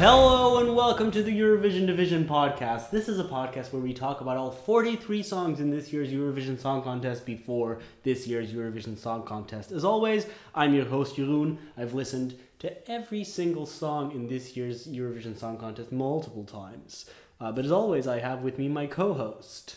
Hello 0.00 0.56
and 0.56 0.74
welcome 0.74 1.10
to 1.10 1.22
the 1.22 1.38
Eurovision 1.38 1.86
Division 1.86 2.24
podcast. 2.24 2.88
This 2.88 3.06
is 3.06 3.18
a 3.18 3.24
podcast 3.24 3.70
where 3.70 3.82
we 3.82 3.92
talk 3.92 4.22
about 4.22 4.38
all 4.38 4.50
43 4.50 5.22
songs 5.22 5.60
in 5.60 5.68
this 5.68 5.92
year's 5.92 6.08
Eurovision 6.08 6.58
Song 6.58 6.82
Contest 6.82 7.26
before 7.26 7.80
this 8.02 8.26
year's 8.26 8.50
Eurovision 8.50 8.96
Song 8.96 9.26
Contest. 9.26 9.72
As 9.72 9.84
always, 9.84 10.24
I'm 10.54 10.72
your 10.72 10.86
host 10.86 11.16
Jeroen. 11.16 11.58
I've 11.76 11.92
listened 11.92 12.38
to 12.60 12.90
every 12.90 13.24
single 13.24 13.66
song 13.66 14.12
in 14.12 14.26
this 14.26 14.56
year's 14.56 14.86
Eurovision 14.86 15.38
Song 15.38 15.58
Contest 15.58 15.92
multiple 15.92 16.44
times. 16.44 17.04
Uh, 17.38 17.52
but 17.52 17.66
as 17.66 17.70
always, 17.70 18.06
I 18.06 18.20
have 18.20 18.40
with 18.40 18.56
me 18.58 18.68
my 18.68 18.86
co-host. 18.86 19.76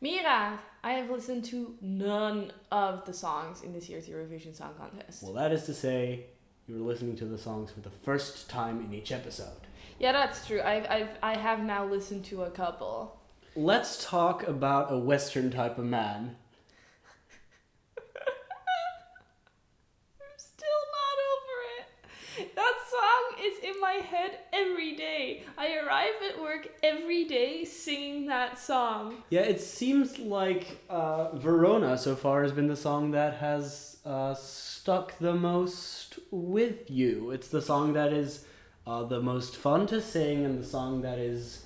Mira, 0.00 0.58
I 0.82 0.94
have 0.94 1.10
listened 1.10 1.44
to 1.44 1.76
none 1.80 2.50
of 2.72 3.04
the 3.04 3.14
songs 3.14 3.62
in 3.62 3.72
this 3.72 3.88
year's 3.88 4.08
Eurovision 4.08 4.52
Song 4.52 4.74
Contest. 4.76 5.22
Well, 5.22 5.34
that 5.34 5.52
is 5.52 5.62
to 5.66 5.74
say, 5.74 6.24
you're 6.70 6.78
listening 6.78 7.16
to 7.16 7.24
the 7.24 7.36
songs 7.36 7.72
for 7.72 7.80
the 7.80 7.90
first 7.90 8.48
time 8.48 8.80
in 8.84 8.94
each 8.94 9.10
episode. 9.10 9.66
Yeah, 9.98 10.12
that's 10.12 10.46
true. 10.46 10.60
I've, 10.62 10.86
I've 10.88 11.18
I 11.22 11.36
have 11.36 11.60
now 11.64 11.84
listened 11.84 12.24
to 12.26 12.44
a 12.44 12.50
couple. 12.50 13.18
Let's 13.56 14.04
talk 14.04 14.46
about 14.46 14.92
a 14.92 14.98
Western 14.98 15.50
type 15.50 15.78
of 15.78 15.84
man. 15.84 16.36
I'm 20.20 20.36
still 20.36 20.68
not 20.96 21.16
over 21.34 22.44
it. 22.44 22.54
That 22.54 22.74
song 22.88 23.44
is 23.44 23.58
in 23.64 23.80
my 23.80 23.94
head 23.94 24.38
every 24.52 24.94
day. 24.94 25.42
I 25.58 25.76
arrive 25.78 26.14
at 26.32 26.40
work 26.40 26.68
every 26.84 27.24
day 27.24 27.64
singing 27.64 28.26
that 28.26 28.60
song. 28.60 29.24
Yeah, 29.30 29.40
it 29.40 29.60
seems 29.60 30.20
like 30.20 30.78
uh, 30.88 31.36
Verona 31.36 31.98
so 31.98 32.14
far 32.14 32.44
has 32.44 32.52
been 32.52 32.68
the 32.68 32.76
song 32.76 33.10
that 33.10 33.34
has 33.38 33.98
uh, 34.04 34.34
stuck 34.34 35.18
the 35.18 35.34
most 35.34 36.18
with 36.30 36.90
you. 36.90 37.30
It's 37.30 37.48
the 37.48 37.62
song 37.62 37.92
that 37.94 38.12
is 38.12 38.44
uh, 38.86 39.04
the 39.04 39.20
most 39.20 39.56
fun 39.56 39.86
to 39.88 40.00
sing 40.00 40.44
and 40.44 40.58
the 40.58 40.66
song 40.66 41.02
that 41.02 41.18
is. 41.18 41.64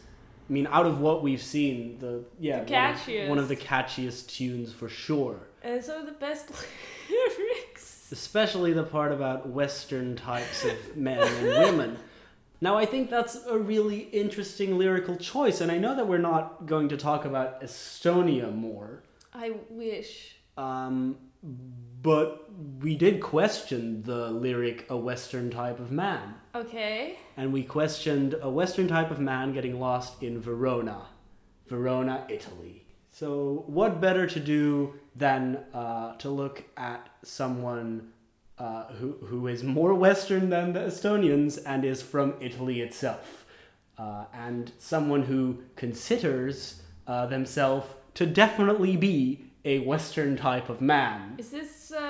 I 0.48 0.52
mean, 0.52 0.66
out 0.70 0.84
of 0.84 1.00
what 1.00 1.22
we've 1.22 1.40
seen, 1.42 1.98
the 2.00 2.24
yeah, 2.38 2.64
The 2.64 2.72
one 2.74 2.92
of- 3.24 3.28
one 3.30 3.38
of 3.38 3.48
the 3.48 3.56
catchiest 3.56 4.28
tunes 4.28 4.72
for 4.72 4.88
sure. 4.90 5.40
And 5.62 5.82
so 5.82 6.04
the 6.04 6.12
best 6.12 6.50
lyrics. 7.10 8.08
especially 8.12 8.72
the 8.74 8.82
part 8.82 9.12
about 9.12 9.48
Western 9.48 10.16
types 10.16 10.64
of 10.64 10.96
men 10.96 11.18
and 11.26 11.46
women. 11.64 11.96
Now, 12.60 12.76
I 12.76 12.84
think 12.86 13.10
that's 13.10 13.36
a 13.46 13.58
really 13.58 14.00
interesting 14.12 14.78
lyrical 14.78 15.16
choice, 15.16 15.60
and 15.60 15.70
I 15.72 15.78
know 15.78 15.96
that 15.96 16.06
we're 16.06 16.18
not 16.18 16.66
going 16.66 16.88
to 16.90 16.96
talk 16.96 17.24
about 17.24 17.62
Estonia 17.62 18.54
more, 18.54 19.02
I 19.32 19.52
wish. 19.70 20.36
um, 20.56 21.16
but 22.04 22.26
we 22.82 22.94
did 22.94 23.20
question 23.20 24.02
the 24.04 24.30
lyric 24.30 24.78
"a 24.88 24.96
Western 24.96 25.50
type 25.50 25.80
of 25.80 25.90
man," 25.90 26.34
Okay. 26.54 27.16
and 27.36 27.52
we 27.52 27.62
questioned 27.64 28.36
a 28.40 28.50
Western 28.60 28.86
type 28.86 29.10
of 29.10 29.18
man 29.18 29.52
getting 29.52 29.80
lost 29.80 30.22
in 30.22 30.40
Verona, 30.40 30.98
Verona, 31.66 32.16
Italy. 32.28 32.76
So, 33.10 33.64
what 33.66 34.00
better 34.00 34.26
to 34.36 34.40
do 34.40 34.94
than 35.16 35.42
uh, 35.72 36.16
to 36.22 36.28
look 36.28 36.56
at 36.76 37.00
someone 37.22 38.10
uh, 38.58 38.84
who, 38.98 39.08
who 39.28 39.46
is 39.54 39.62
more 39.64 39.94
Western 39.94 40.50
than 40.50 40.74
the 40.74 40.80
Estonians 40.80 41.58
and 41.64 41.84
is 41.84 42.02
from 42.02 42.34
Italy 42.40 42.80
itself, 42.86 43.46
uh, 43.98 44.24
and 44.46 44.72
someone 44.78 45.22
who 45.22 45.62
considers 45.76 46.82
uh, 47.06 47.24
themselves 47.26 47.86
to 48.14 48.26
definitely 48.26 48.96
be 48.96 49.44
a 49.64 49.78
Western 49.78 50.36
type 50.36 50.68
of 50.68 50.80
man. 50.80 51.36
Is 51.38 51.50
this 51.50 51.63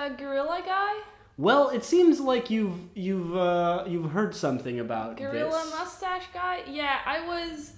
uh, 0.05 0.16
Gorilla 0.16 0.62
Guy? 0.64 0.94
Well, 1.36 1.70
it 1.70 1.84
seems 1.84 2.20
like 2.20 2.48
you've 2.51 2.79
you've 2.95 3.34
uh, 3.36 3.84
you've 3.89 4.11
heard 4.12 4.34
something 4.34 4.79
about 4.80 5.17
Gorilla 5.17 5.51
this. 5.64 5.74
mustache 5.74 6.27
guy? 6.33 6.62
Yeah, 6.68 6.98
I 7.05 7.27
was 7.27 7.73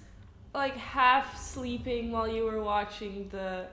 like 0.53 0.75
half 0.77 1.41
sleeping 1.41 2.11
while 2.11 2.27
you 2.27 2.43
were 2.43 2.61
watching 2.61 3.29
the 3.29 3.65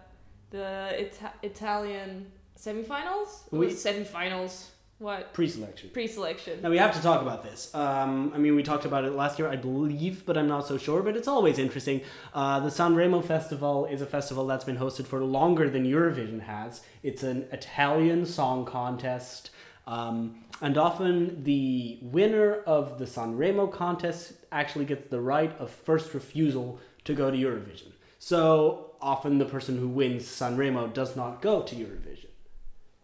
the 0.51 0.95
Ita- 0.99 1.35
Italian 1.43 2.31
semifinals. 2.59 3.43
We- 3.51 3.67
semifinals. 3.69 4.69
What? 4.99 5.33
Pre-selection. 5.33 5.91
Pre-selection. 5.93 6.63
Now 6.63 6.71
we 6.71 6.79
have 6.79 6.95
to 6.95 7.03
talk 7.03 7.21
about 7.21 7.43
this. 7.43 7.75
Um, 7.75 8.33
I 8.35 8.39
mean, 8.39 8.55
we 8.55 8.63
talked 8.63 8.85
about 8.85 9.05
it 9.05 9.13
last 9.13 9.39
year, 9.39 9.49
I 9.49 9.57
believe, 9.57 10.25
but 10.25 10.39
I'm 10.39 10.47
not 10.47 10.69
so 10.69 10.79
sure. 10.79 11.03
But 11.03 11.17
it's 11.17 11.27
always 11.27 11.59
interesting. 11.59 12.01
Uh, 12.33 12.61
the 12.61 12.69
Sanremo 12.69 13.25
Festival 13.25 13.87
is 13.87 14.01
a 14.03 14.07
festival 14.07 14.47
that's 14.47 14.65
been 14.65 14.77
hosted 14.77 15.07
for 15.07 15.23
longer 15.25 15.69
than 15.69 15.85
Eurovision 15.85 16.41
has. 16.41 16.83
It's 17.03 17.25
an 17.25 17.49
Italian 17.51 18.25
song 18.25 18.65
contest, 18.65 19.51
um, 19.89 20.45
and 20.63 20.79
often 20.79 21.43
the 21.43 21.99
winner 22.01 22.63
of 22.67 22.99
the 23.01 23.05
Sanremo 23.05 23.71
contest 23.71 24.35
actually 24.53 24.85
gets 24.85 25.09
the 25.09 25.21
right 25.21 25.59
of 25.59 25.71
first 25.71 26.15
refusal 26.15 26.79
to 27.05 27.15
go 27.15 27.31
to 27.33 27.37
Eurovision. 27.37 27.93
So 28.21 28.93
often 29.03 29.39
the 29.39 29.45
person 29.45 29.77
who 29.77 29.89
wins 29.89 30.25
Sanremo 30.25 30.95
does 30.95 31.17
not 31.17 31.43
go 31.43 31.63
to 31.63 31.75
Eurovision. 31.75 32.24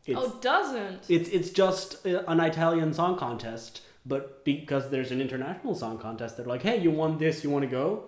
It's, 0.06 0.19
oh, 0.19 0.38
doesn't. 0.41 1.05
it's 1.09 1.28
it's 1.28 1.50
just 1.50 2.05
an 2.06 2.41
Italian 2.41 2.94
song 2.94 3.19
contest, 3.19 3.83
but 4.06 4.44
because 4.44 4.91
there's 4.91 5.11
an 5.11 5.21
international 5.21 5.75
song 5.75 5.99
contest, 5.99 6.37
they're 6.37 6.47
like, 6.47 6.62
hey, 6.62 6.78
you 6.81 6.91
won 6.91 7.19
this, 7.19 7.44
you 7.44 7.50
want 7.50 7.65
to 7.65 7.71
go? 7.71 8.05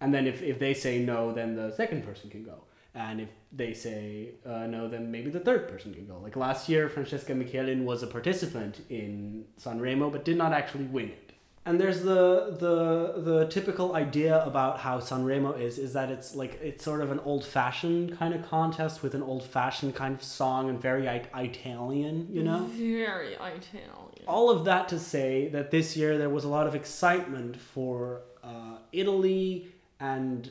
And 0.00 0.12
then 0.14 0.26
if, 0.26 0.42
if 0.42 0.58
they 0.58 0.74
say 0.74 0.98
no, 0.98 1.32
then 1.32 1.56
the 1.56 1.72
second 1.72 2.04
person 2.04 2.30
can 2.30 2.42
go. 2.42 2.64
And 2.94 3.20
if 3.20 3.30
they 3.52 3.72
say 3.72 4.30
uh, 4.44 4.66
no, 4.66 4.88
then 4.88 5.10
maybe 5.10 5.30
the 5.30 5.40
third 5.40 5.68
person 5.68 5.94
can 5.94 6.06
go. 6.06 6.18
Like 6.18 6.36
last 6.36 6.68
year, 6.68 6.88
Francesca 6.88 7.32
Michielin 7.32 7.84
was 7.84 8.02
a 8.02 8.06
participant 8.06 8.84
in 8.88 9.44
Sanremo, 9.60 10.10
but 10.10 10.24
did 10.24 10.36
not 10.36 10.52
actually 10.52 10.84
win 10.84 11.08
it. 11.08 11.29
And 11.66 11.78
there's 11.78 12.00
the 12.00 12.56
the 12.58 13.20
the 13.20 13.46
typical 13.48 13.94
idea 13.94 14.42
about 14.44 14.78
how 14.78 14.98
Sanremo 14.98 15.60
is 15.60 15.78
is 15.78 15.92
that 15.92 16.10
it's 16.10 16.34
like 16.34 16.58
it's 16.62 16.82
sort 16.82 17.02
of 17.02 17.12
an 17.12 17.20
old 17.20 17.44
fashioned 17.44 18.18
kind 18.18 18.32
of 18.34 18.48
contest 18.48 19.02
with 19.02 19.14
an 19.14 19.22
old 19.22 19.44
fashioned 19.44 19.94
kind 19.94 20.14
of 20.14 20.22
song 20.22 20.70
and 20.70 20.80
very 20.80 21.06
I- 21.06 21.28
Italian, 21.34 22.28
you 22.30 22.42
know. 22.42 22.64
Very 22.64 23.34
Italian. 23.34 24.24
All 24.26 24.48
of 24.48 24.64
that 24.64 24.88
to 24.88 24.98
say 24.98 25.48
that 25.48 25.70
this 25.70 25.96
year 25.96 26.16
there 26.16 26.30
was 26.30 26.44
a 26.44 26.48
lot 26.48 26.66
of 26.66 26.74
excitement 26.74 27.56
for 27.60 28.22
uh, 28.42 28.78
Italy 28.92 29.68
and 29.98 30.50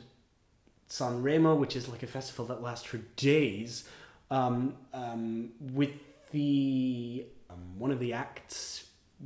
Sanremo, 0.88 1.58
which 1.58 1.74
is 1.74 1.88
like 1.88 2.04
a 2.04 2.06
festival 2.06 2.44
that 2.46 2.62
lasts 2.62 2.86
for 2.86 2.98
days, 3.16 3.84
um, 4.30 4.74
um, 4.94 5.50
with 5.60 5.90
the 6.30 7.26
um, 7.48 7.78
one 7.78 7.90
of 7.90 7.98
the 7.98 8.12
acts 8.12 8.84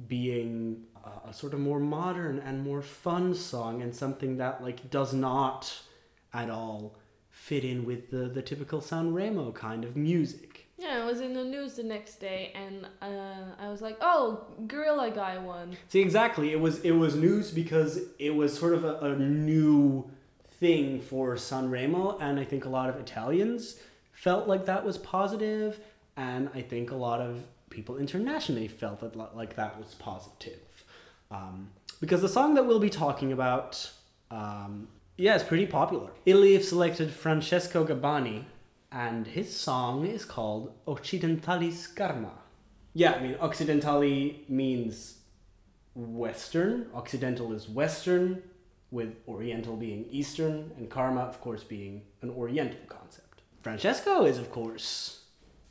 being 0.08 0.84
a, 1.04 1.30
a 1.30 1.32
sort 1.32 1.54
of 1.54 1.60
more 1.60 1.80
modern 1.80 2.38
and 2.38 2.62
more 2.62 2.82
fun 2.82 3.34
song 3.34 3.82
and 3.82 3.94
something 3.94 4.36
that 4.38 4.62
like 4.62 4.90
does 4.90 5.12
not 5.12 5.80
at 6.32 6.50
all 6.50 6.96
fit 7.30 7.64
in 7.64 7.84
with 7.84 8.10
the, 8.10 8.28
the 8.28 8.42
typical 8.42 8.80
Sanremo 8.80 9.54
kind 9.54 9.84
of 9.84 9.96
music. 9.96 10.66
Yeah, 10.78 11.02
it 11.02 11.06
was 11.06 11.20
in 11.20 11.34
the 11.34 11.44
news 11.44 11.74
the 11.74 11.84
next 11.84 12.16
day, 12.16 12.52
and 12.54 12.86
uh, 13.00 13.54
I 13.60 13.68
was 13.70 13.80
like, 13.80 13.96
"Oh, 14.00 14.44
Gorilla 14.66 15.10
Guy 15.10 15.38
won." 15.38 15.76
See, 15.88 16.00
exactly. 16.00 16.50
It 16.50 16.58
was 16.58 16.80
it 16.80 16.90
was 16.90 17.14
news 17.14 17.52
because 17.52 18.00
it 18.18 18.34
was 18.34 18.58
sort 18.58 18.74
of 18.74 18.84
a, 18.84 18.98
a 18.98 19.16
new 19.16 20.10
thing 20.58 21.00
for 21.00 21.36
Sanremo, 21.36 22.18
and 22.20 22.40
I 22.40 22.44
think 22.44 22.64
a 22.64 22.68
lot 22.68 22.88
of 22.88 22.96
Italians 22.96 23.78
felt 24.12 24.48
like 24.48 24.66
that 24.66 24.84
was 24.84 24.98
positive, 24.98 25.78
and 26.16 26.50
I 26.54 26.62
think 26.62 26.90
a 26.90 26.96
lot 26.96 27.20
of 27.20 27.44
people 27.74 27.98
internationally 27.98 28.68
felt 28.68 29.00
that 29.00 29.16
like 29.36 29.56
that 29.56 29.78
was 29.78 29.94
positive. 29.94 30.84
Um, 31.30 31.70
because 32.00 32.22
the 32.22 32.28
song 32.28 32.54
that 32.54 32.64
we'll 32.66 32.80
be 32.80 32.90
talking 32.90 33.32
about, 33.32 33.90
um, 34.30 34.88
yeah, 35.16 35.34
it's 35.34 35.44
pretty 35.44 35.66
popular. 35.66 36.10
Italy 36.24 36.60
selected 36.62 37.10
Francesco 37.10 37.84
Gabbani, 37.84 38.44
and 38.92 39.26
his 39.26 39.54
song 39.54 40.06
is 40.06 40.24
called 40.24 40.72
Occidentali 40.86 41.72
Karma. 41.96 42.32
Yeah, 42.94 43.12
I 43.12 43.20
mean, 43.20 43.34
Occidentali 43.34 44.48
means 44.48 45.18
Western. 45.94 46.86
Occidental 46.94 47.52
is 47.52 47.68
Western, 47.68 48.42
with 48.90 49.16
Oriental 49.26 49.76
being 49.76 50.06
Eastern, 50.10 50.70
and 50.76 50.88
Karma, 50.88 51.22
of 51.22 51.40
course, 51.40 51.64
being 51.64 52.02
an 52.22 52.30
Oriental 52.30 52.78
concept. 52.88 53.42
Francesco 53.62 54.24
is, 54.24 54.38
of 54.38 54.52
course, 54.52 55.23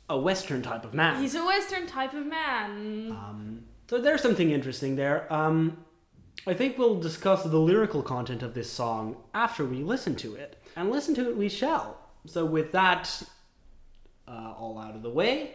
a 0.08 0.18
Western 0.18 0.62
type 0.62 0.84
of 0.84 0.94
man. 0.94 1.20
He's 1.20 1.34
a 1.34 1.44
Western 1.44 1.86
type 1.86 2.14
of 2.14 2.26
man. 2.26 3.10
Um, 3.10 3.64
so 3.88 3.98
there's 3.98 4.22
something 4.22 4.50
interesting 4.50 4.96
there. 4.96 5.32
Um, 5.32 5.78
I 6.46 6.54
think 6.54 6.76
we'll 6.76 7.00
discuss 7.00 7.42
the 7.42 7.58
lyrical 7.58 8.02
content 8.02 8.42
of 8.42 8.54
this 8.54 8.70
song 8.70 9.16
after 9.32 9.64
we 9.64 9.82
listen 9.82 10.14
to 10.16 10.34
it, 10.34 10.60
and 10.76 10.90
listen 10.90 11.14
to 11.14 11.28
it 11.28 11.36
we 11.36 11.48
shall. 11.48 11.98
So 12.26 12.44
with 12.44 12.72
that 12.72 13.22
uh, 14.28 14.54
all 14.58 14.78
out 14.78 14.94
of 14.94 15.02
the 15.02 15.10
way, 15.10 15.52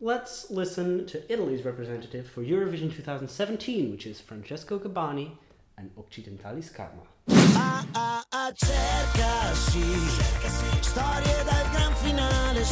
let's 0.00 0.50
listen 0.50 1.06
to 1.06 1.32
Italy's 1.32 1.64
representative 1.64 2.28
for 2.28 2.42
Eurovision 2.42 2.94
2017, 2.94 3.90
which 3.90 4.06
is 4.06 4.20
Francesco 4.20 4.78
Gabbani 4.78 5.32
and 5.76 5.90
Occidentali 5.96 6.62
Karma. 6.74 7.02
Ah 7.30 7.86
ah 7.94 8.24
ah 8.32 8.52
cercasi 8.54 9.82
Storie 10.82 11.44
dal 11.44 11.70
gran 11.70 11.94
finale 11.94 12.64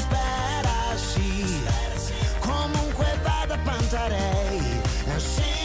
Sperasi 0.96 2.14
Comunque 2.40 3.04
vada 3.22 3.58
Pantarei 3.58 4.60
I'm 5.06 5.55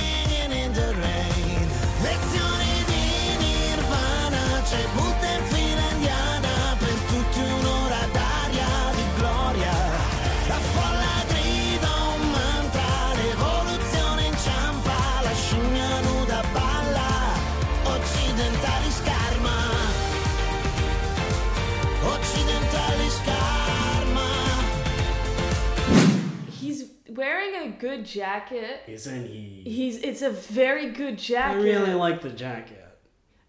good 27.82 28.06
jacket. 28.06 28.84
Isn't 28.88 29.26
he? 29.26 29.64
He's 29.66 29.98
it's 29.98 30.22
a 30.22 30.30
very 30.30 30.92
good 30.92 31.18
jacket. 31.18 31.58
I 31.60 31.64
really 31.64 31.94
like 31.96 32.22
the 32.22 32.30
jacket. 32.30 32.78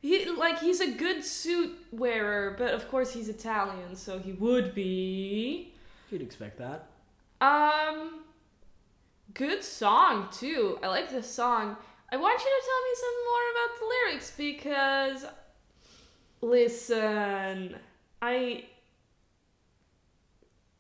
He 0.01 0.29
like 0.31 0.59
he's 0.59 0.81
a 0.81 0.91
good 0.91 1.23
suit 1.23 1.79
wearer, 1.93 2.57
but 2.59 2.73
of 2.73 2.89
course 2.89 3.13
he's 3.13 3.29
Italian, 3.29 3.95
so 3.95 4.19
he 4.19 4.33
would 4.33 4.75
be. 4.75 5.75
You'd 6.11 6.23
expect 6.23 6.59
that. 6.59 6.89
Um, 7.41 8.25
good 9.35 9.63
song 9.63 10.29
too. 10.33 10.79
I 10.83 10.89
like 10.89 11.11
this 11.11 11.31
song. 11.31 11.77
I 12.11 12.17
want 12.17 12.41
you 12.41 12.47
to 12.47 12.63
tell 12.67 12.83
me 12.89 12.95
some 13.05 13.17
more 13.29 13.47
about 13.53 13.71
the 13.79 13.87
lyrics 13.93 14.33
because, 14.37 15.25
listen, 16.41 17.77
I 18.21 18.65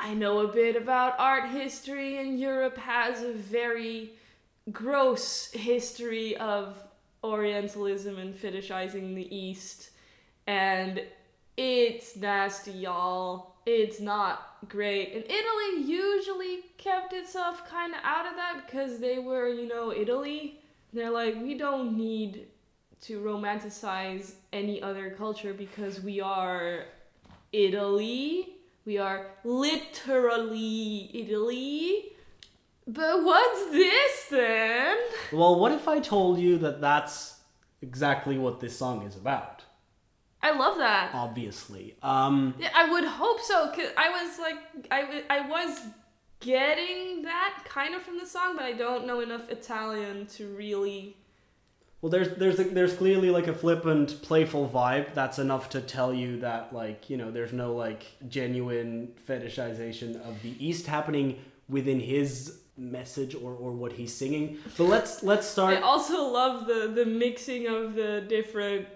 I 0.04 0.14
know 0.14 0.40
a 0.40 0.48
bit 0.48 0.74
about 0.74 1.14
art 1.20 1.48
history, 1.50 2.18
and 2.18 2.38
Europe 2.38 2.76
has 2.76 3.22
a 3.22 3.32
very 3.32 4.10
gross 4.72 5.48
history 5.52 6.36
of 6.38 6.76
Orientalism 7.22 8.18
and 8.18 8.34
fetishizing 8.34 9.14
the 9.14 9.32
East, 9.34 9.90
and 10.48 11.00
it's 11.56 12.16
nasty, 12.16 12.72
y'all. 12.72 13.54
It's 13.64 14.00
not 14.00 14.56
great. 14.68 15.14
And 15.14 15.22
Italy 15.22 15.88
usually 15.88 16.62
kept 16.78 17.12
itself 17.12 17.68
kind 17.70 17.94
of 17.94 18.00
out 18.02 18.26
of 18.26 18.34
that 18.34 18.62
because 18.66 18.98
they 18.98 19.20
were, 19.20 19.46
you 19.46 19.68
know, 19.68 19.92
Italy. 19.92 20.58
They're 20.92 21.12
like, 21.12 21.36
we 21.40 21.54
don't 21.56 21.96
need 21.96 22.48
to 23.02 23.20
romanticize 23.20 24.32
any 24.52 24.82
other 24.82 25.10
culture 25.10 25.54
because 25.54 26.00
we 26.00 26.20
are 26.20 26.86
Italy. 27.52 28.56
We 28.84 28.98
are 28.98 29.26
literally 29.44 31.10
Italy. 31.14 32.06
But 32.86 33.22
what's 33.22 33.70
this 33.70 34.26
then? 34.30 34.96
Well, 35.32 35.58
what 35.60 35.72
if 35.72 35.86
I 35.86 36.00
told 36.00 36.38
you 36.38 36.58
that 36.58 36.80
that's 36.80 37.36
exactly 37.80 38.38
what 38.38 38.60
this 38.60 38.76
song 38.76 39.02
is 39.06 39.16
about? 39.16 39.62
I 40.42 40.50
love 40.58 40.78
that. 40.78 41.12
Obviously. 41.14 41.94
Um, 42.02 42.54
Yeah, 42.58 42.70
I 42.74 42.90
would 42.90 43.04
hope 43.04 43.40
so. 43.40 43.68
Cause 43.68 43.86
I 43.96 44.10
was 44.10 44.38
like, 44.40 44.56
I, 44.90 45.02
w- 45.02 45.22
I 45.30 45.48
was 45.48 45.78
getting 46.40 47.22
that 47.22 47.62
kind 47.64 47.94
of 47.94 48.02
from 48.02 48.18
the 48.18 48.26
song, 48.26 48.56
but 48.56 48.64
I 48.64 48.72
don't 48.72 49.06
know 49.06 49.20
enough 49.20 49.48
Italian 49.48 50.26
to 50.38 50.48
really. 50.48 51.16
Well, 52.02 52.10
there's 52.10 52.36
there's 52.36 52.56
there's 52.56 52.94
clearly 52.94 53.30
like 53.30 53.46
a 53.46 53.54
flippant, 53.54 54.20
playful 54.22 54.68
vibe 54.68 55.14
that's 55.14 55.38
enough 55.38 55.70
to 55.70 55.80
tell 55.80 56.12
you 56.12 56.40
that 56.40 56.74
like 56.74 57.08
you 57.08 57.16
know 57.16 57.30
there's 57.30 57.52
no 57.52 57.74
like 57.74 58.04
genuine 58.28 59.12
fetishization 59.28 60.16
of 60.28 60.42
the 60.42 60.54
East 60.58 60.86
happening 60.86 61.38
within 61.68 62.00
his 62.00 62.58
message 62.76 63.34
or, 63.36 63.52
or 63.54 63.70
what 63.70 63.92
he's 63.92 64.12
singing. 64.12 64.58
But 64.76 64.84
let's 64.84 65.22
let's 65.22 65.46
start. 65.46 65.78
I 65.78 65.80
also 65.80 66.26
love 66.28 66.66
the 66.66 66.88
the 66.92 67.06
mixing 67.06 67.68
of 67.68 67.94
the 67.94 68.20
different 68.28 68.88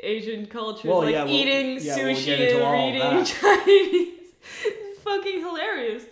Asian 0.00 0.46
cultures, 0.46 0.84
Well, 0.88 1.02
like 1.02 1.12
yeah, 1.12 1.24
we'll- 1.24 1.34
eating 1.34 1.78
yeah, 1.82 1.96
we'll 1.96 2.14
sushi 2.16 2.64
all 2.64 2.74
and 2.74 2.94
reading. 2.94 3.24
Chinese. 3.66 4.28
it's 4.64 5.00
fucking 5.02 5.40
hilarious. 5.40 6.04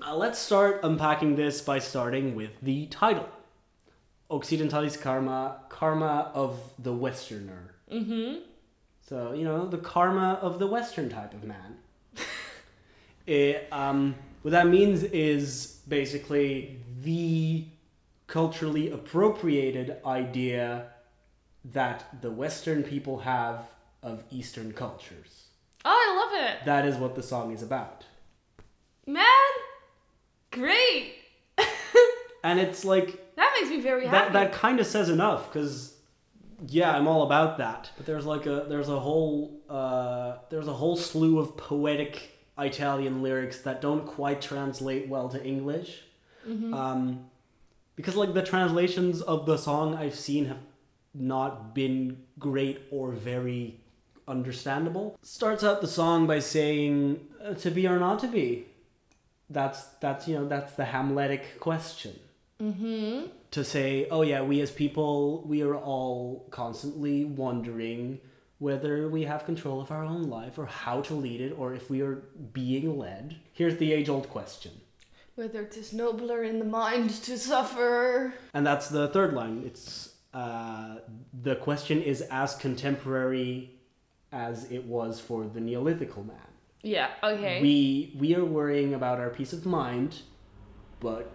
Uh, 0.00 0.16
let's 0.16 0.38
start 0.38 0.80
unpacking 0.82 1.36
this 1.36 1.60
by 1.60 1.78
starting 1.78 2.34
with 2.34 2.58
the 2.62 2.86
title. 2.86 3.28
Occidentali's 4.30 4.96
karma, 4.96 5.60
karma 5.68 6.30
of 6.34 6.58
the 6.78 6.92
Westerner. 6.92 7.74
Mm-hmm. 7.92 8.40
So, 9.08 9.32
you 9.32 9.44
know, 9.44 9.66
the 9.66 9.78
karma 9.78 10.38
of 10.40 10.58
the 10.58 10.66
Western 10.66 11.10
type 11.10 11.34
of 11.34 11.44
man. 11.44 11.76
it, 13.26 13.68
um, 13.72 14.14
what 14.42 14.52
that 14.52 14.66
means 14.66 15.02
is 15.02 15.80
basically 15.86 16.78
the 17.02 17.66
culturally 18.26 18.90
appropriated 18.90 19.96
idea 20.06 20.86
that 21.72 22.20
the 22.22 22.30
Western 22.30 22.82
people 22.82 23.18
have 23.20 23.66
of 24.02 24.22
Eastern 24.30 24.72
cultures. 24.72 25.44
Oh, 25.84 25.90
I 25.90 26.16
love 26.16 26.50
it, 26.50 26.64
That 26.64 26.86
is 26.86 26.96
what 26.96 27.14
the 27.14 27.22
song 27.22 27.52
is 27.52 27.62
about. 27.62 28.04
man. 29.06 29.24
Great. 30.50 31.14
And 32.44 32.60
it's 32.60 32.84
like, 32.84 33.23
that 33.44 33.56
makes 33.60 33.70
me 33.70 33.80
very 33.80 34.06
happy. 34.06 34.32
that 34.32 34.52
kind 34.52 34.80
of 34.80 34.86
says 34.86 35.08
enough 35.08 35.52
because 35.52 35.94
yeah 36.68 36.96
i'm 36.96 37.06
all 37.06 37.22
about 37.24 37.58
that. 37.58 37.90
But 37.96 38.06
there's 38.06 38.26
like 38.26 38.46
a 38.46 38.66
there's 38.68 38.88
a 38.88 38.98
whole 38.98 39.60
uh 39.68 40.36
there's 40.50 40.68
a 40.68 40.72
whole 40.72 40.96
slew 40.96 41.38
of 41.38 41.56
poetic 41.56 42.30
italian 42.58 43.22
lyrics 43.22 43.60
that 43.62 43.80
don't 43.80 44.06
quite 44.06 44.40
translate 44.40 45.08
well 45.08 45.28
to 45.28 45.44
english. 45.44 46.02
Um 46.46 47.26
because 47.96 48.16
like 48.16 48.34
the 48.34 48.42
translations 48.42 49.22
of 49.22 49.46
the 49.46 49.56
song 49.56 49.94
i've 49.94 50.14
seen 50.14 50.46
have 50.46 50.58
not 51.14 51.74
been 51.74 52.18
great 52.38 52.82
or 52.90 53.12
very 53.12 53.80
understandable. 54.26 55.16
Starts 55.22 55.62
out 55.62 55.80
the 55.80 55.86
song 55.86 56.26
by 56.26 56.40
saying 56.40 57.20
uh, 57.44 57.54
to 57.54 57.70
be 57.70 57.86
or 57.86 57.98
not 57.98 58.18
to 58.20 58.26
be? 58.28 58.66
That's 59.50 59.84
that's 60.00 60.26
you 60.26 60.34
know 60.36 60.48
that's 60.48 60.72
the 60.74 60.84
hamletic 60.84 61.60
question 61.60 62.18
mm-hmm. 62.64 63.26
to 63.50 63.64
say, 63.64 64.08
oh 64.10 64.22
yeah, 64.22 64.42
we 64.42 64.60
as 64.60 64.70
people, 64.70 65.44
we 65.46 65.62
are 65.62 65.76
all 65.76 66.46
constantly 66.50 67.24
wondering 67.24 68.20
whether 68.58 69.08
we 69.08 69.24
have 69.24 69.44
control 69.44 69.80
of 69.80 69.90
our 69.90 70.04
own 70.04 70.24
life 70.24 70.58
or 70.58 70.66
how 70.66 71.00
to 71.02 71.14
lead 71.14 71.40
it 71.40 71.52
or 71.58 71.74
if 71.74 71.90
we 71.90 72.00
are 72.00 72.22
being 72.52 72.98
led. 72.98 73.36
Here's 73.52 73.76
the 73.76 73.92
age 73.92 74.08
old 74.08 74.28
question. 74.30 74.72
Whether 75.34 75.64
'tis 75.64 75.92
nobler 75.92 76.44
in 76.44 76.60
the 76.60 76.64
mind 76.64 77.10
to 77.24 77.36
suffer. 77.36 78.34
And 78.54 78.64
that's 78.66 78.88
the 78.88 79.08
third 79.08 79.34
line. 79.34 79.64
It's 79.66 80.14
uh, 80.32 80.96
the 81.42 81.56
question 81.56 82.00
is 82.02 82.22
as 82.30 82.54
contemporary 82.56 83.70
as 84.32 84.70
it 84.70 84.84
was 84.84 85.20
for 85.20 85.44
the 85.44 85.60
Neolithical 85.60 86.24
man. 86.26 86.36
Yeah. 86.82 87.10
Okay. 87.22 87.60
We 87.62 88.14
we 88.18 88.34
are 88.36 88.44
worrying 88.44 88.94
about 88.94 89.18
our 89.18 89.30
peace 89.30 89.52
of 89.52 89.66
mind, 89.66 90.22
but 91.00 91.30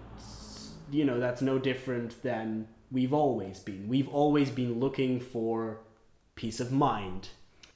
you 0.91 1.05
know 1.05 1.19
that's 1.19 1.41
no 1.41 1.59
different 1.59 2.21
than 2.23 2.67
we've 2.91 3.13
always 3.13 3.59
been. 3.59 3.87
We've 3.87 4.09
always 4.09 4.49
been 4.49 4.79
looking 4.79 5.19
for 5.19 5.79
peace 6.35 6.59
of 6.59 6.71
mind, 6.71 7.29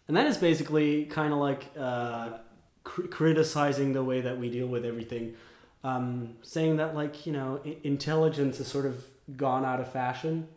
and 0.08 0.15
that 0.17 0.27
is 0.27 0.38
basically 0.38 1.05
kind 1.05 1.34
of 1.34 1.39
like 1.39 1.65
uh, 1.77 2.38
cr- 2.84 3.08
criticizing 3.08 3.93
the 3.93 4.03
way 4.03 4.22
that 4.22 4.38
we 4.38 4.50
deal 4.50 4.67
with 4.67 4.86
everything, 4.86 5.36
um, 5.84 6.36
saying 6.41 6.77
that 6.77 6.96
like 6.96 7.25
you 7.25 7.34
know 7.34 7.60
I- 7.65 7.77
intelligence 7.84 8.58
has 8.58 8.67
sort 8.67 8.86
of 8.86 9.03
gone 9.38 9.63
out 9.63 9.79
of 9.79 9.91
fashion 9.91 10.48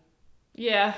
yeah. 0.57 0.95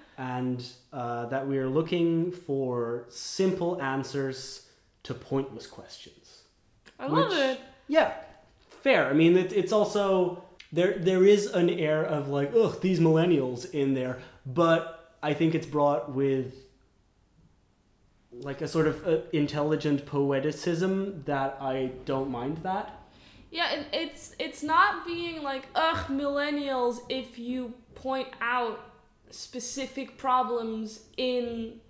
and 0.18 0.64
uh, 0.92 1.26
that 1.26 1.46
we 1.46 1.58
are 1.58 1.68
looking 1.68 2.32
for 2.32 3.04
simple 3.08 3.80
answers 3.80 4.68
to 5.04 5.14
pointless 5.14 5.66
questions. 5.66 6.42
I 6.98 7.06
love 7.06 7.28
Which- 7.28 7.38
it. 7.38 7.60
Yeah, 7.88 8.12
fair. 8.82 9.06
I 9.06 9.12
mean, 9.12 9.36
it, 9.36 9.52
it's 9.52 9.72
also 9.72 10.42
there. 10.72 10.98
There 10.98 11.24
is 11.24 11.46
an 11.46 11.70
air 11.70 12.02
of 12.04 12.28
like, 12.28 12.52
ugh, 12.54 12.80
these 12.80 13.00
millennials 13.00 13.70
in 13.72 13.94
there, 13.94 14.18
but 14.46 15.14
I 15.22 15.34
think 15.34 15.54
it's 15.54 15.66
brought 15.66 16.12
with 16.14 16.54
like 18.32 18.62
a 18.62 18.68
sort 18.68 18.86
of 18.86 19.06
uh, 19.06 19.18
intelligent 19.32 20.06
poeticism 20.06 21.24
that 21.26 21.56
I 21.60 21.92
don't 22.06 22.30
mind 22.30 22.58
that. 22.62 22.98
Yeah, 23.50 23.72
it, 23.72 23.86
it's 23.92 24.34
it's 24.38 24.62
not 24.62 25.04
being 25.04 25.42
like 25.42 25.64
ugh 25.74 26.06
millennials 26.08 27.00
if 27.10 27.38
you 27.38 27.74
point 27.94 28.28
out 28.40 28.80
specific 29.30 30.16
problems 30.16 31.00
in 31.18 31.80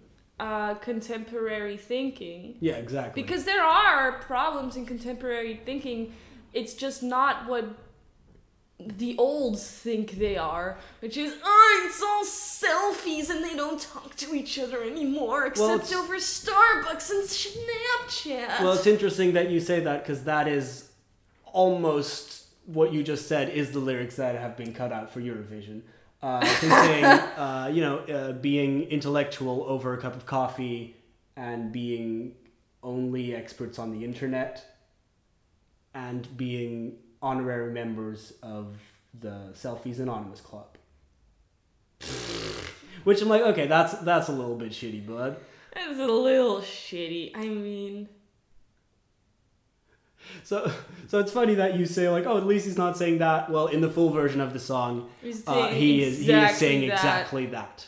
uh, 0.40 0.74
contemporary 0.74 1.76
thinking 1.76 2.56
Yeah, 2.60 2.74
exactly. 2.74 3.22
because 3.22 3.44
there 3.44 3.62
are 3.62 4.18
problems 4.18 4.76
in 4.76 4.86
contemporary 4.86 5.60
thinking. 5.64 6.12
It's 6.52 6.74
just 6.74 7.02
not 7.02 7.48
what 7.48 7.64
the 8.98 9.16
olds 9.18 9.66
think 9.66 10.12
they 10.12 10.36
are, 10.36 10.78
which 11.00 11.16
is 11.16 11.34
oh, 11.44 11.82
it's 11.86 12.02
all 12.02 12.24
selfies 12.24 13.30
and 13.30 13.44
they 13.44 13.56
don't 13.56 13.80
talk 13.80 14.14
to 14.16 14.34
each 14.34 14.58
other 14.58 14.82
anymore 14.82 15.46
except 15.46 15.84
it's- 15.84 15.92
over 15.92 16.16
Starbucks 16.16 17.10
and 17.10 17.28
Snapchat. 17.28 18.60
Well, 18.60 18.72
it's 18.72 18.86
interesting 18.86 19.32
that 19.34 19.50
you 19.50 19.60
say 19.60 19.80
that 19.80 20.02
because 20.02 20.24
that 20.24 20.48
is 20.48 20.90
almost 21.44 22.46
what 22.66 22.92
you 22.92 23.02
just 23.02 23.26
said 23.26 23.50
is 23.50 23.72
the 23.72 23.78
lyrics 23.80 24.16
that 24.16 24.34
have 24.36 24.56
been 24.56 24.72
cut 24.72 24.92
out 24.92 25.12
for 25.12 25.20
Eurovision. 25.20 25.82
Uh, 26.22 26.44
saying, 26.60 27.04
uh, 27.04 27.68
you 27.72 27.80
know, 27.80 27.98
uh, 27.98 28.32
being 28.32 28.84
intellectual 28.84 29.64
over 29.66 29.92
a 29.92 29.98
cup 29.98 30.14
of 30.14 30.24
coffee 30.24 30.94
and 31.36 31.72
being 31.72 32.34
only 32.82 33.34
experts 33.34 33.78
on 33.78 33.90
the 33.90 34.04
internet 34.04 34.64
and 35.94 36.36
being 36.36 36.96
honorary 37.22 37.72
members 37.72 38.32
of 38.42 38.76
the 39.18 39.52
Selfies 39.54 39.98
Anonymous 40.00 40.40
Club. 40.40 40.66
Which 43.04 43.20
I'm 43.22 43.28
like, 43.28 43.42
okay, 43.42 43.66
that's 43.66 43.94
that's 44.00 44.28
a 44.28 44.32
little 44.32 44.56
bit 44.56 44.70
shitty, 44.72 45.06
bud. 45.06 45.36
It's 45.74 45.98
a 45.98 46.06
little 46.06 46.60
shitty. 46.60 47.32
I 47.34 47.48
mean, 47.48 48.08
So, 50.44 50.70
so 51.08 51.18
it's 51.18 51.32
funny 51.32 51.54
that 51.56 51.76
you 51.78 51.86
say 51.86 52.08
like, 52.08 52.26
oh, 52.26 52.36
at 52.36 52.46
least 52.46 52.66
he's 52.66 52.78
not 52.78 52.96
saying 52.96 53.18
that. 53.18 53.50
Well, 53.50 53.66
in 53.68 53.80
the 53.80 53.90
full 53.90 54.10
version 54.10 54.40
of 54.40 54.52
the 54.52 54.58
song, 54.58 55.08
uh, 55.24 55.32
saying 55.32 55.74
he 55.76 56.02
is 56.02 56.18
he 56.18 56.22
is 56.24 56.28
exactly 56.28 56.58
saying 56.58 56.88
that. 56.88 56.94
exactly 56.94 57.46
that. 57.46 57.86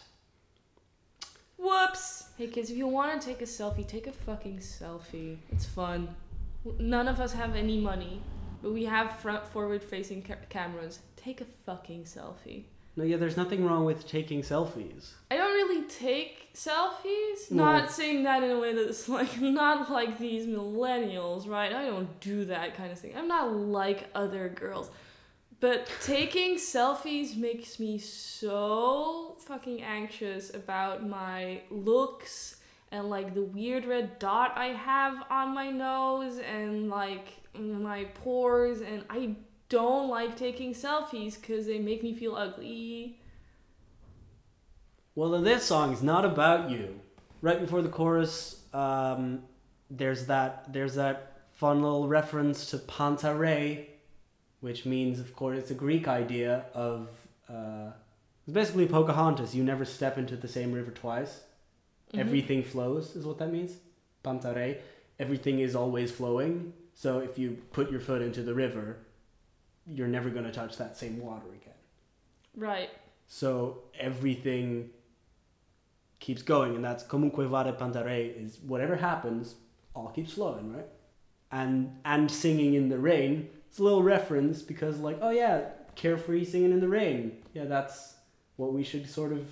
Whoops. 1.59 2.29
Hey 2.37 2.49
kids, 2.49 2.71
if 2.71 2.77
you 2.77 2.89
want 2.89 3.21
to 3.21 3.27
take 3.27 3.41
a 3.43 3.45
selfie, 3.45 3.87
take 3.87 4.07
a 4.07 4.13
fucking 4.13 4.59
selfie. 4.59 5.37
It's 5.53 5.65
fun. 5.65 6.09
None 6.79 7.07
of 7.09 7.21
us 7.21 7.33
have 7.35 7.55
any 7.55 7.79
money, 7.79 8.21
but 8.65 8.73
we 8.73 8.87
have 8.87 9.21
front 9.21 9.47
forward 9.47 9.83
facing 9.83 10.23
ca- 10.23 10.37
cameras. 10.49 11.01
Take 11.17 11.43
a 11.43 11.45
fucking 11.45 12.05
selfie. 12.05 12.65
No, 12.97 13.05
yeah, 13.05 13.19
there's 13.19 13.37
nothing 13.37 13.63
wrong 13.63 13.85
with 13.85 14.09
taking 14.09 14.41
selfies. 14.41 15.11
I 15.31 15.37
don't 15.37 15.53
really 15.53 15.87
take 15.87 16.55
selfies. 16.55 17.51
No. 17.51 17.65
Not 17.65 17.91
saying 17.91 18.23
that 18.23 18.43
in 18.43 18.51
a 18.51 18.59
way 18.59 18.75
that's 18.75 19.07
like 19.19 19.39
not 19.39 19.91
like 19.91 20.19
these 20.19 20.47
millennials, 20.47 21.47
right? 21.47 21.75
I 21.75 21.85
don't 21.85 22.19
do 22.21 22.47
that 22.47 22.75
kind 22.75 22.91
of 22.91 22.99
thing. 22.99 23.13
I'm 23.15 23.29
not 23.29 23.53
like 23.53 24.09
other 24.15 24.49
girls. 24.49 24.91
But 25.61 25.87
taking 26.03 26.57
selfies 26.57 27.37
makes 27.37 27.79
me 27.79 27.99
so 27.99 29.37
fucking 29.41 29.83
anxious 29.83 30.55
about 30.55 31.07
my 31.07 31.61
looks 31.71 32.57
and 32.91 33.11
like 33.11 33.35
the 33.35 33.43
weird 33.43 33.85
red 33.85 34.19
dot 34.19 34.57
I 34.57 34.69
have 34.69 35.23
on 35.29 35.53
my 35.53 35.69
nose 35.71 36.39
and 36.39 36.89
like 36.89 37.44
my 37.59 38.05
pores 38.23 38.81
and 38.81 39.05
I 39.09 39.37
don't 39.69 40.09
like 40.09 40.37
taking 40.37 40.75
selfies 40.75 41.41
cuz 41.41 41.67
they 41.67 41.79
make 41.79 42.03
me 42.03 42.15
feel 42.15 42.35
ugly. 42.37 43.21
Well, 45.15 45.41
this 45.41 45.71
is 45.71 46.03
not 46.03 46.25
about 46.25 46.71
you. 46.71 47.01
Right 47.41 47.61
before 47.61 47.83
the 47.83 47.89
chorus, 47.89 48.63
um, 48.73 49.43
there's 49.91 50.27
that 50.27 50.73
there's 50.73 50.95
that 50.97 51.43
fun 51.55 51.83
little 51.83 52.09
reference 52.09 52.71
to 52.71 52.79
Pantare, 52.79 53.87
which 54.61 54.85
means, 54.85 55.21
of 55.21 55.37
course, 55.37 55.59
it's 55.59 55.71
a 55.71 55.75
Greek 55.75 56.09
idea 56.09 56.65
of 56.75 57.09
uh, 57.49 57.91
it's 58.47 58.53
basically 58.53 58.87
Pocahontas. 58.87 59.55
You 59.55 59.63
never 59.63 59.85
step 59.85 60.19
into 60.19 60.37
the 60.37 60.49
same 60.49 60.73
river 60.73 60.91
twice. 60.91 61.43
Mhm. 62.13 62.19
Everything 62.21 62.63
flows 62.63 63.15
is 63.15 63.25
what 63.25 63.39
that 63.39 63.53
means. 63.53 63.77
Pantare. 64.25 64.81
Everything 65.19 65.61
is 65.61 65.77
always 65.77 66.11
flowing. 66.11 66.73
So 66.95 67.19
if 67.19 67.39
you 67.39 67.59
put 67.73 67.91
your 67.91 68.01
foot 68.01 68.23
into 68.23 68.43
the 68.43 68.55
river, 68.55 68.99
you're 69.87 70.09
never 70.09 70.31
going 70.31 70.45
to 70.45 70.53
touch 70.53 70.79
that 70.79 70.97
same 70.97 71.21
water 71.21 71.49
again. 71.49 71.75
Right. 72.57 72.91
So 73.27 73.83
everything 73.99 74.91
keeps 76.21 76.43
going, 76.43 76.75
and 76.75 76.85
that's 76.85 77.03
comunque 77.03 77.37
vade 77.37 77.77
pantare 77.79 78.43
is 78.43 78.59
whatever 78.61 78.97
happens, 78.97 79.57
all 79.95 80.09
keeps 80.09 80.33
flowing, 80.33 80.73
right? 80.73 80.87
And 81.51 81.99
and 82.05 82.31
singing 82.31 82.75
in 82.75 82.89
the 82.89 82.99
rain. 82.99 83.49
It's 83.69 83.79
a 83.79 83.83
little 83.83 84.03
reference 84.03 84.63
because 84.63 85.01
like, 85.01 85.19
oh 85.21 85.31
yeah, 85.31 85.71
carefree 85.97 86.45
singing 86.45 86.73
in 86.73 86.81
the 86.81 86.89
rain. 86.89 87.39
Yeah, 87.53 87.65
that's 87.65 88.15
what 88.57 88.73
we 88.73 88.85
should 88.85 89.09
sort 89.09 89.33
of 89.33 89.49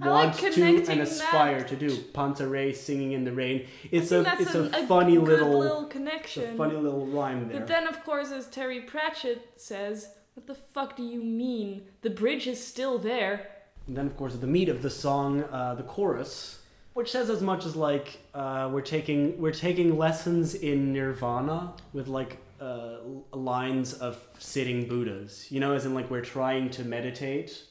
I 0.00 0.08
like 0.08 0.42
want 0.42 0.54
to 0.54 0.62
and 0.62 0.86
that- 0.86 0.98
aspire 0.98 1.64
to 1.64 1.76
do. 1.76 1.90
Pantare 1.90 2.74
singing 2.74 3.12
in 3.12 3.24
the 3.24 3.32
rain. 3.32 3.66
It's 3.90 4.12
a 4.12 4.20
it's 4.38 4.54
a, 4.54 4.64
a, 4.64 4.86
funny 4.86 5.18
little, 5.18 5.58
little 5.58 5.86
connection. 5.86 6.54
a 6.54 6.56
funny 6.56 6.76
little 6.76 7.06
rhyme 7.06 7.48
there. 7.48 7.58
But 7.58 7.68
then, 7.68 7.88
of 7.88 8.04
course, 8.04 8.30
as 8.30 8.46
Terry 8.46 8.82
Pratchett 8.82 9.52
says, 9.56 10.08
"What 10.34 10.46
the 10.46 10.54
fuck 10.54 10.96
do 10.96 11.02
you 11.02 11.22
mean? 11.22 11.82
The 12.02 12.10
bridge 12.10 12.46
is 12.46 12.64
still 12.64 12.98
there." 12.98 13.48
And 13.86 13.96
then, 13.96 14.06
of 14.06 14.16
course, 14.16 14.34
the 14.36 14.46
meat 14.46 14.68
of 14.68 14.82
the 14.82 14.90
song, 14.90 15.42
uh, 15.44 15.74
the 15.74 15.82
chorus, 15.82 16.60
which 16.94 17.10
says 17.10 17.28
as 17.28 17.42
much 17.42 17.64
as 17.64 17.74
like 17.74 18.20
uh, 18.34 18.68
we're 18.72 18.82
taking 18.82 19.40
we're 19.40 19.52
taking 19.52 19.98
lessons 19.98 20.54
in 20.54 20.92
Nirvana 20.92 21.74
with 21.92 22.06
like 22.06 22.38
uh, 22.60 22.98
lines 23.32 23.94
of 23.94 24.22
sitting 24.38 24.86
Buddhas. 24.86 25.50
You 25.50 25.58
know, 25.58 25.72
as 25.74 25.84
in 25.84 25.94
like 25.94 26.10
we're 26.10 26.20
trying 26.20 26.70
to 26.70 26.84
meditate. 26.84 27.64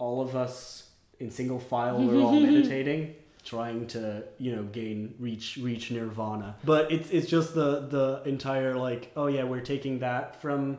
All 0.00 0.20
of 0.20 0.36
us 0.36 0.87
in 1.20 1.30
single 1.30 1.58
file, 1.58 1.98
we're 1.98 2.20
all 2.22 2.38
meditating, 2.48 3.14
trying 3.44 3.86
to 3.88 4.24
you 4.38 4.54
know 4.54 4.62
gain 4.64 5.14
reach 5.18 5.58
reach 5.60 5.90
Nirvana. 5.90 6.56
But 6.64 6.90
it's 6.92 7.10
it's 7.10 7.28
just 7.28 7.54
the 7.54 7.80
the 7.80 8.22
entire 8.24 8.74
like 8.76 9.12
oh 9.16 9.26
yeah 9.26 9.44
we're 9.44 9.60
taking 9.60 9.98
that 10.00 10.40
from 10.40 10.78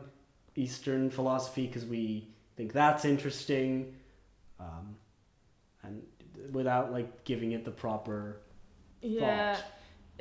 Eastern 0.56 1.10
philosophy 1.10 1.66
because 1.66 1.84
we 1.84 2.28
think 2.56 2.72
that's 2.72 3.04
interesting 3.04 3.94
um, 4.58 4.96
and 5.82 6.02
without 6.52 6.92
like 6.92 7.24
giving 7.24 7.52
it 7.52 7.64
the 7.64 7.70
proper 7.70 8.40
Yeah, 9.00 9.54
thought. 9.54 9.64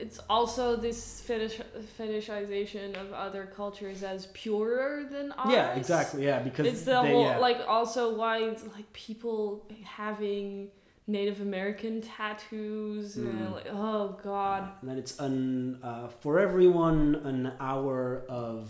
It's 0.02 0.20
also 0.30 0.76
this 0.76 1.22
fetish 1.22 1.60
fetishization 1.98 2.96
of 3.00 3.12
other 3.14 3.52
cultures 3.56 4.04
as 4.04 4.28
purer 4.28 5.06
than 5.12 5.32
ours. 5.34 5.52
Yeah, 5.54 5.76
exactly. 5.76 6.26
Yeah, 6.26 6.40
because 6.40 6.66
It's 6.68 6.84
the 6.84 7.02
they, 7.02 7.12
whole 7.12 7.24
yeah. 7.24 7.38
like 7.38 7.60
also 7.68 8.16
why 8.16 8.40
it's 8.50 8.64
like 8.76 8.92
people 8.94 9.68
having 9.84 10.70
Native 11.08 11.42
American 11.42 12.02
tattoos 12.02 13.18
and 13.18 13.40
Mm. 13.48 13.54
like 13.54 13.68
oh 13.72 14.18
god. 14.24 14.62
And 14.82 14.90
then 14.90 14.98
it's 14.98 15.20
an 15.20 15.80
uh, 15.84 16.08
for 16.22 16.40
everyone 16.40 17.16
an 17.32 17.54
hour 17.60 18.24
of 18.30 18.70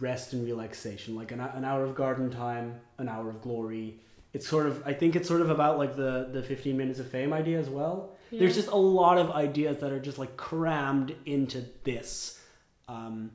rest 0.00 0.32
and 0.34 0.44
relaxation, 0.44 1.16
like 1.16 1.32
an, 1.32 1.40
an 1.40 1.64
hour 1.64 1.82
of 1.84 1.94
garden 1.94 2.30
time, 2.30 2.80
an 2.98 3.08
hour 3.08 3.28
of 3.28 3.40
glory. 3.42 3.98
It's 4.32 4.46
sort 4.48 4.66
of 4.66 4.82
I 4.86 4.92
think 4.92 5.16
it's 5.16 5.28
sort 5.28 5.40
of 5.40 5.50
about 5.50 5.78
like 5.78 5.96
the 5.96 6.28
the 6.32 6.42
15 6.42 6.76
minutes 6.76 6.98
of 7.00 7.06
fame 7.08 7.32
idea 7.32 7.58
as 7.58 7.68
well. 7.68 8.14
There's 8.38 8.54
just 8.54 8.68
a 8.68 8.76
lot 8.76 9.18
of 9.18 9.30
ideas 9.30 9.78
that 9.78 9.92
are 9.92 10.00
just 10.00 10.18
like 10.18 10.36
crammed 10.36 11.14
into 11.26 11.64
this. 11.84 12.40
Um, 12.88 13.32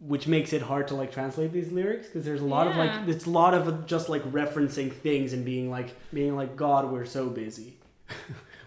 which 0.00 0.26
makes 0.26 0.52
it 0.52 0.60
hard 0.60 0.88
to 0.88 0.94
like 0.94 1.12
translate 1.12 1.52
these 1.52 1.72
lyrics 1.72 2.06
because 2.06 2.24
there's 2.24 2.42
a 2.42 2.44
lot 2.44 2.66
of 2.66 2.76
like 2.76 3.08
it's 3.08 3.24
a 3.24 3.30
lot 3.30 3.54
of 3.54 3.86
just 3.86 4.08
like 4.08 4.22
referencing 4.32 4.92
things 4.92 5.32
and 5.32 5.44
being 5.44 5.70
like 5.70 5.94
being 6.12 6.36
like 6.36 6.56
god 6.56 6.90
we're 6.90 7.06
so 7.06 7.28
busy. 7.28 7.78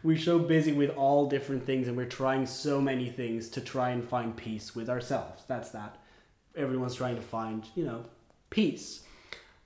We're 0.03 0.17
so 0.17 0.39
busy 0.39 0.71
with 0.71 0.91
all 0.91 1.27
different 1.27 1.65
things 1.65 1.87
and 1.87 1.97
we're 1.97 2.05
trying 2.05 2.45
so 2.45 2.79
many 2.79 3.09
things 3.09 3.49
to 3.49 3.61
try 3.61 3.89
and 3.89 4.07
find 4.07 4.37
peace 4.37 4.75
with 4.75 4.89
ourselves. 4.89 5.43
That's 5.47 5.71
that. 5.71 5.97
Everyone's 6.55 6.95
trying 6.95 7.15
to 7.15 7.21
find 7.21 7.65
you 7.75 7.83
know 7.83 8.05
peace. 8.49 9.03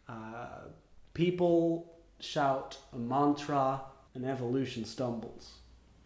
Uh, 0.10 0.70
people 1.14 1.94
shout 2.20 2.78
a 2.94 2.98
mantra 2.98 3.82
and 4.16 4.26
evolution 4.26 4.86
stumbles 4.86 5.54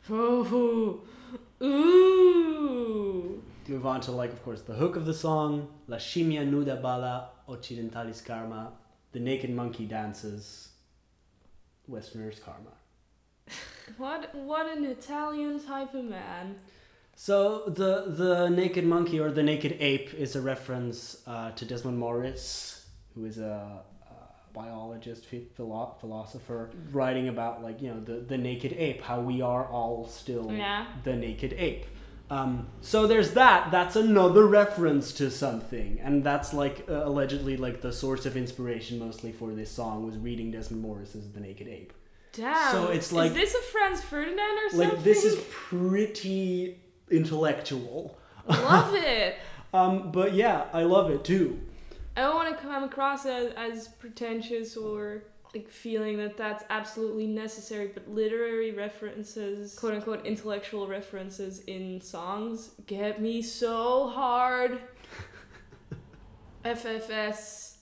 Oh, 0.10 1.02
ooh. 1.62 3.42
move 3.68 3.86
on 3.86 4.00
to 4.02 4.12
like 4.12 4.32
of 4.32 4.44
course 4.44 4.62
the 4.62 4.74
hook 4.76 4.96
of 4.96 5.06
the 5.06 5.14
song 5.14 5.68
la 5.88 5.98
scimmia 5.98 6.44
nuda 6.50 6.76
balla 6.82 7.30
occidentali's 7.50 8.22
karma 8.22 8.72
the 9.14 9.20
naked 9.20 9.50
monkey 9.50 9.86
dances 9.86 10.70
westerners 11.88 12.40
karma 12.46 12.74
What 13.98 14.34
what 14.34 14.66
an 14.76 14.84
Italian 14.86 15.60
type 15.64 15.94
of 15.94 16.06
man. 16.06 16.56
so 17.16 17.64
the 17.82 17.92
the 18.22 18.50
naked 18.50 18.86
monkey 18.86 19.20
or 19.20 19.32
the 19.32 19.44
naked 19.44 19.78
ape 19.80 20.14
is 20.14 20.36
a 20.36 20.42
reference 20.42 21.22
uh, 21.28 21.52
to 21.52 21.66
desmond 21.66 21.98
morris 22.06 22.86
who 23.14 23.26
is 23.26 23.38
a 23.38 23.82
biologist 24.56 25.26
philo- 25.26 25.96
philosopher 26.00 26.72
writing 26.92 27.28
about 27.28 27.62
like 27.62 27.82
you 27.82 27.90
know 27.90 28.00
the, 28.00 28.14
the 28.22 28.38
naked 28.38 28.74
ape 28.74 29.02
how 29.02 29.20
we 29.20 29.42
are 29.42 29.66
all 29.68 30.08
still 30.08 30.52
Yeah. 30.52 30.86
the 31.04 31.16
naked 31.16 31.54
ape. 31.58 31.86
Um, 32.32 32.68
so 32.82 33.06
there's 33.06 33.32
that. 33.34 33.70
That's 33.70 33.96
another 33.96 34.48
reference 34.48 35.14
to 35.14 35.30
something, 35.30 36.00
and 36.02 36.24
that's 36.24 36.54
like 36.54 36.86
uh, 36.90 37.04
allegedly 37.06 37.56
like 37.56 37.82
the 37.82 37.94
source 37.94 38.26
of 38.26 38.36
inspiration 38.36 38.98
mostly 38.98 39.32
for 39.32 39.54
this 39.54 39.70
song 39.70 40.06
was 40.08 40.18
reading 40.18 40.50
Desmond 40.50 40.82
Morris's 40.82 41.30
The 41.32 41.40
Naked 41.40 41.68
Ape. 41.68 41.94
Damn. 42.34 42.72
So 42.72 42.88
it's 42.88 43.12
like- 43.12 43.30
Is 43.32 43.36
this 43.38 43.54
a 43.56 43.62
Franz 43.72 44.02
Ferdinand 44.02 44.58
or 44.66 44.70
something? 44.72 44.90
Like 44.90 45.04
this 45.04 45.24
is 45.24 45.36
pretty 45.52 46.80
intellectual. 47.12 48.18
Love 48.48 48.94
it. 48.96 49.36
Um, 49.74 50.10
but 50.14 50.34
yeah, 50.34 50.68
I 50.72 50.84
love 50.84 51.10
it 51.12 51.26
too. 51.26 51.60
I 52.16 52.22
don't 52.22 52.36
want 52.36 52.56
to 52.56 52.64
come 52.64 52.84
across 52.84 53.26
as, 53.26 53.52
as 53.58 53.88
pretentious 53.88 54.78
or 54.78 55.24
like 55.54 55.70
feeling 55.70 56.18
that 56.18 56.36
that's 56.38 56.64
absolutely 56.70 57.28
necessary, 57.28 57.90
but 57.94 58.10
literary 58.10 58.72
references, 58.72 59.78
quote 59.78 59.94
unquote 59.94 60.26
intellectual 60.26 60.88
references 60.88 61.60
in 61.60 62.02
songs, 62.02 62.72
get 62.88 63.22
me 63.22 63.42
so 63.42 64.08
hard. 64.10 64.80
FFS, 66.66 67.76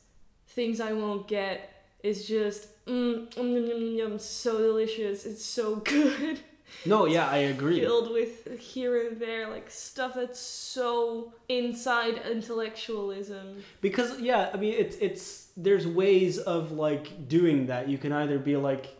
things 0.49 0.79
I 0.79 0.93
won't 0.93 1.27
get, 1.27 1.69
is 2.03 2.27
just 2.27 2.85
mm, 2.85 3.27
mm, 3.29 3.35
mm, 3.35 3.69
mm, 3.69 3.97
mm, 3.97 4.21
so 4.21 4.57
delicious. 4.57 5.25
It's 5.25 5.43
so 5.43 5.75
good. 5.85 6.39
No, 6.85 7.05
yeah, 7.05 7.27
I 7.27 7.37
agree. 7.37 7.79
filled 7.79 8.11
with 8.11 8.59
here 8.59 9.07
and 9.07 9.19
there 9.19 9.49
like 9.49 9.69
stuff 9.69 10.15
that's 10.15 10.39
so 10.39 11.33
inside 11.49 12.21
intellectualism. 12.29 13.63
because 13.81 14.19
yeah 14.19 14.49
i 14.53 14.57
mean 14.57 14.73
it's 14.73 14.95
it's 14.97 15.47
there's 15.55 15.87
ways 15.87 16.37
of 16.39 16.71
like 16.71 17.27
doing 17.27 17.67
that 17.67 17.87
you 17.87 17.97
can 17.97 18.11
either 18.11 18.37
be 18.39 18.55
like 18.57 18.95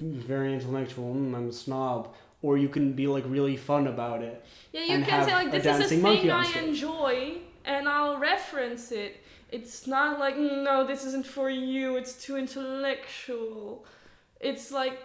very 0.00 0.52
intellectual 0.52 1.14
mm, 1.14 1.34
i'm 1.34 1.48
a 1.48 1.52
snob 1.52 2.14
or 2.44 2.58
you 2.58 2.68
can 2.68 2.92
be 2.92 3.06
like 3.06 3.24
really 3.26 3.56
fun 3.56 3.86
about 3.86 4.20
it. 4.20 4.44
Yeah, 4.70 4.82
you 4.82 5.02
can 5.02 5.24
say 5.24 5.32
like 5.32 5.48
a 5.48 5.50
this 5.58 5.64
is 5.64 5.92
a 5.92 5.96
thing 5.96 6.30
I 6.30 6.46
enjoy, 6.58 7.38
and 7.64 7.88
I'll 7.88 8.18
reference 8.18 8.92
it. 8.92 9.22
It's 9.50 9.86
not 9.86 10.18
like 10.18 10.36
"Mm, 10.36 10.62
no, 10.62 10.86
this 10.86 11.06
isn't 11.06 11.26
for 11.26 11.48
you. 11.48 11.96
It's 11.96 12.22
too 12.22 12.36
intellectual. 12.36 13.86
It's 14.40 14.70
like 14.70 14.98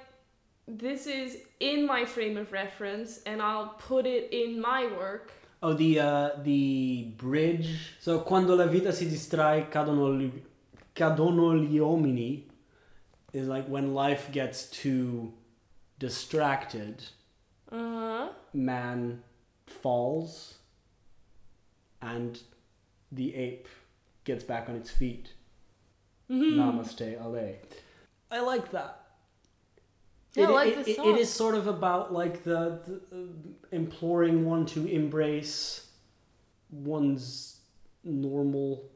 this 0.77 1.07
is 1.07 1.37
in 1.59 1.85
my 1.85 2.05
frame 2.05 2.37
of 2.37 2.51
reference, 2.51 3.21
and 3.25 3.41
I'll 3.41 3.69
put 3.79 4.05
it 4.05 4.29
in 4.31 4.61
my 4.61 4.85
work. 4.85 5.31
Oh, 5.61 5.73
the 5.73 5.99
uh, 5.99 6.29
the 6.43 7.13
bridge. 7.17 7.95
So 7.99 8.19
quando 8.19 8.55
la 8.55 8.65
vita 8.65 8.91
si 8.93 9.05
distrae 9.07 9.67
cadono 9.69 10.17
gli, 10.17 10.31
cadono 10.95 11.55
gli 11.55 11.77
uomini 11.79 12.43
is 13.33 13.47
like 13.47 13.67
when 13.67 13.93
life 13.93 14.31
gets 14.31 14.69
too 14.69 15.33
distracted, 15.99 17.03
Uh 17.71 17.77
huh. 17.77 18.29
man 18.53 19.21
falls, 19.67 20.59
and 22.01 22.39
the 23.11 23.35
ape 23.35 23.67
gets 24.23 24.43
back 24.43 24.69
on 24.69 24.75
its 24.75 24.89
feet. 24.91 25.33
Mm-hmm. 26.31 26.59
Namaste, 26.59 27.19
Ale. 27.19 27.57
I 28.31 28.39
like 28.41 28.71
that. 28.71 28.98
I 30.37 30.41
It- 30.41 30.49
like 30.49 30.77
it- 30.77 30.87
it- 30.87 30.99
it 30.99 31.17
is 31.17 31.29
sort 31.29 31.55
of 31.55 31.67
about 31.67 32.13
like 32.13 32.43
the, 32.43 32.79
the 32.85 33.01
uh, 33.11 33.25
imploring 33.71 34.45
one 34.45 34.65
to 34.67 34.85
embrace 34.87 35.89
one's 36.71 37.59
normal 38.03 38.89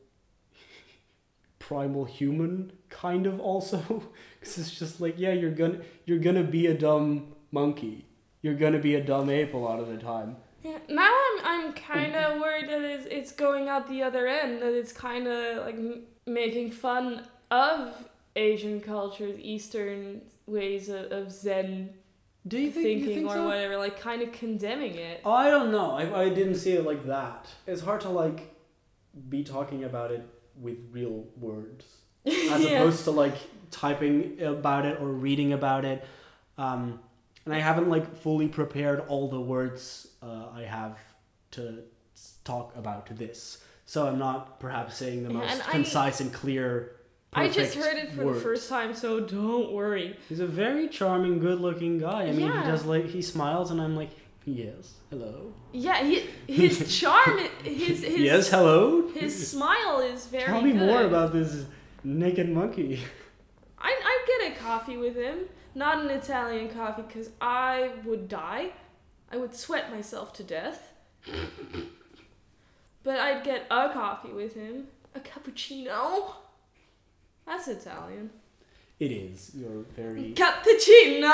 primal 1.60 2.06
human 2.06 2.72
kind 2.90 3.26
of 3.26 3.40
also. 3.40 4.04
Because 4.40 4.58
it's 4.58 4.72
just 4.78 5.00
like 5.00 5.16
yeah 5.18 5.32
you're 5.32 5.52
gonna 5.52 5.80
you're 6.06 6.20
gonna 6.20 6.44
be 6.44 6.68
a 6.68 6.74
dumb 6.74 7.34
monkey. 7.52 8.06
You're 8.42 8.56
gonna 8.56 8.80
be 8.80 8.96
a 8.96 9.04
dumb 9.04 9.30
ape 9.30 9.54
a 9.54 9.58
lot 9.58 9.80
of 9.80 9.88
the 9.88 9.98
time. 9.98 10.36
Yeah, 10.64 10.78
now 10.90 11.10
I'm 11.28 11.46
I'm 11.46 11.74
kind 11.74 12.14
of 12.16 12.40
worried 12.42 12.68
that 12.70 12.82
it's, 12.82 13.06
it's 13.10 13.32
going 13.32 13.70
out 13.70 13.88
the 13.88 14.04
other 14.04 14.28
end. 14.28 14.62
That 14.62 14.74
it's 14.74 14.92
kind 14.92 15.28
of 15.28 15.66
like 15.66 15.76
m- 15.76 16.04
making 16.28 16.72
fun 16.72 17.26
of 17.52 18.10
Asian 18.36 18.82
cultures, 18.82 19.40
Eastern 19.40 20.22
ways 20.46 20.90
of, 20.90 21.12
of 21.12 21.32
Zen 21.32 21.94
do 22.48 22.58
you 22.60 22.72
think, 22.72 22.86
thinking 22.86 23.10
you 23.10 23.16
think 23.16 23.28
or 23.30 23.36
so? 23.36 23.46
whatever. 23.46 23.78
Like 23.78 24.00
kind 24.00 24.22
of 24.22 24.32
condemning 24.34 24.96
it. 24.96 25.22
Oh, 25.24 25.32
I 25.32 25.50
don't 25.50 25.72
know. 25.72 25.92
I, 25.92 26.24
I 26.24 26.30
didn't 26.30 26.56
see 26.56 26.74
it 26.74 26.86
like 26.86 27.06
that. 27.08 27.48
It's 27.68 27.82
hard 27.82 28.02
to 28.02 28.10
like 28.10 28.54
be 29.30 29.44
talking 29.44 29.84
about 29.86 30.12
it 30.12 30.28
with 30.60 30.78
real 30.92 31.26
words 31.40 31.86
as 32.26 32.62
Yeah. 32.64 32.80
opposed 32.82 33.06
to 33.06 33.12
like 33.12 33.36
typing 33.72 34.42
about 34.42 34.86
it 34.86 35.00
or 35.00 35.08
reading 35.08 35.54
about 35.54 35.86
it. 35.86 36.06
Um, 36.58 37.00
and 37.46 37.54
I 37.54 37.60
haven't 37.60 37.90
like 37.90 38.18
fully 38.18 38.48
prepared 38.48 39.00
all 39.08 39.30
the 39.30 39.40
words 39.42 40.08
uh, 40.22 40.48
I 40.54 40.64
have 40.64 40.98
to 41.52 41.84
talk 42.44 42.76
about 42.76 43.08
this. 43.18 43.64
So 43.86 44.08
I'm 44.08 44.20
not 44.20 44.60
perhaps 44.60 44.96
saying 44.98 45.24
the 45.24 45.32
Yeah, 45.32 45.40
most 45.40 45.52
and 45.54 45.62
I- 45.62 45.72
concise 45.72 46.20
and 46.20 46.34
clear. 46.34 46.96
I 47.36 47.50
just 47.50 47.76
heard 47.76 47.98
it 47.98 48.12
for 48.12 48.26
words. 48.26 48.38
the 48.40 48.44
first 48.44 48.70
time, 48.70 48.94
so 48.94 49.20
don't 49.20 49.72
worry. 49.72 50.18
He's 50.30 50.40
a 50.40 50.48
very 50.48 50.88
charming, 50.88 51.40
good-looking 51.40 52.00
guy. 52.00 52.24
I 52.24 52.32
mean, 52.32 52.48
Yeah. 52.48 52.64
he 52.64 52.68
does 52.72 52.86
like 52.86 53.06
he 53.06 53.22
smiles, 53.22 53.72
and 53.72 53.82
I'm 53.82 53.96
like, 53.96 54.12
yes, 54.46 54.94
hello. 55.10 55.54
Yeah, 55.72 56.04
he, 56.04 56.20
his 56.48 56.98
charm, 57.00 57.40
his 57.64 58.04
his 58.04 58.20
yes, 58.20 58.50
hello. 58.50 59.08
his 59.10 59.50
smile 59.52 60.00
is 60.00 60.28
very. 60.28 60.46
Tell 60.46 60.62
me 60.62 60.72
good. 60.74 60.82
more 60.82 61.04
about 61.04 61.34
this 61.34 61.66
naked 62.04 62.50
monkey. 62.50 63.00
I 63.80 63.90
I'd 63.90 64.26
get 64.28 64.52
a 64.52 64.60
coffee 64.60 64.98
with 64.98 65.16
him, 65.16 65.40
not 65.76 66.04
an 66.04 66.10
Italian 66.10 66.70
coffee, 66.70 67.02
because 67.08 67.30
I 67.42 67.92
would 68.06 68.30
die. 68.30 68.72
I 69.32 69.38
would 69.38 69.56
sweat 69.56 69.92
myself 69.92 70.32
to 70.34 70.44
death. 70.44 70.94
but 73.04 73.20
I'd 73.20 73.44
get 73.44 73.66
a 73.72 73.90
coffee 73.90 74.32
with 74.32 74.54
him, 74.54 74.88
a 75.16 75.20
cappuccino. 75.20 76.36
That's 77.46 77.68
Italian. 77.68 78.30
It 79.00 79.12
is. 79.12 79.52
You're 79.54 79.84
very. 79.96 80.34
Cappuccino. 80.34 81.32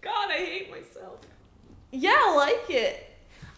God, 0.00 0.30
I 0.30 0.36
hate 0.38 0.70
myself. 0.70 1.20
Yeah, 1.92 2.16
I 2.18 2.34
like 2.36 2.70
it. 2.70 3.10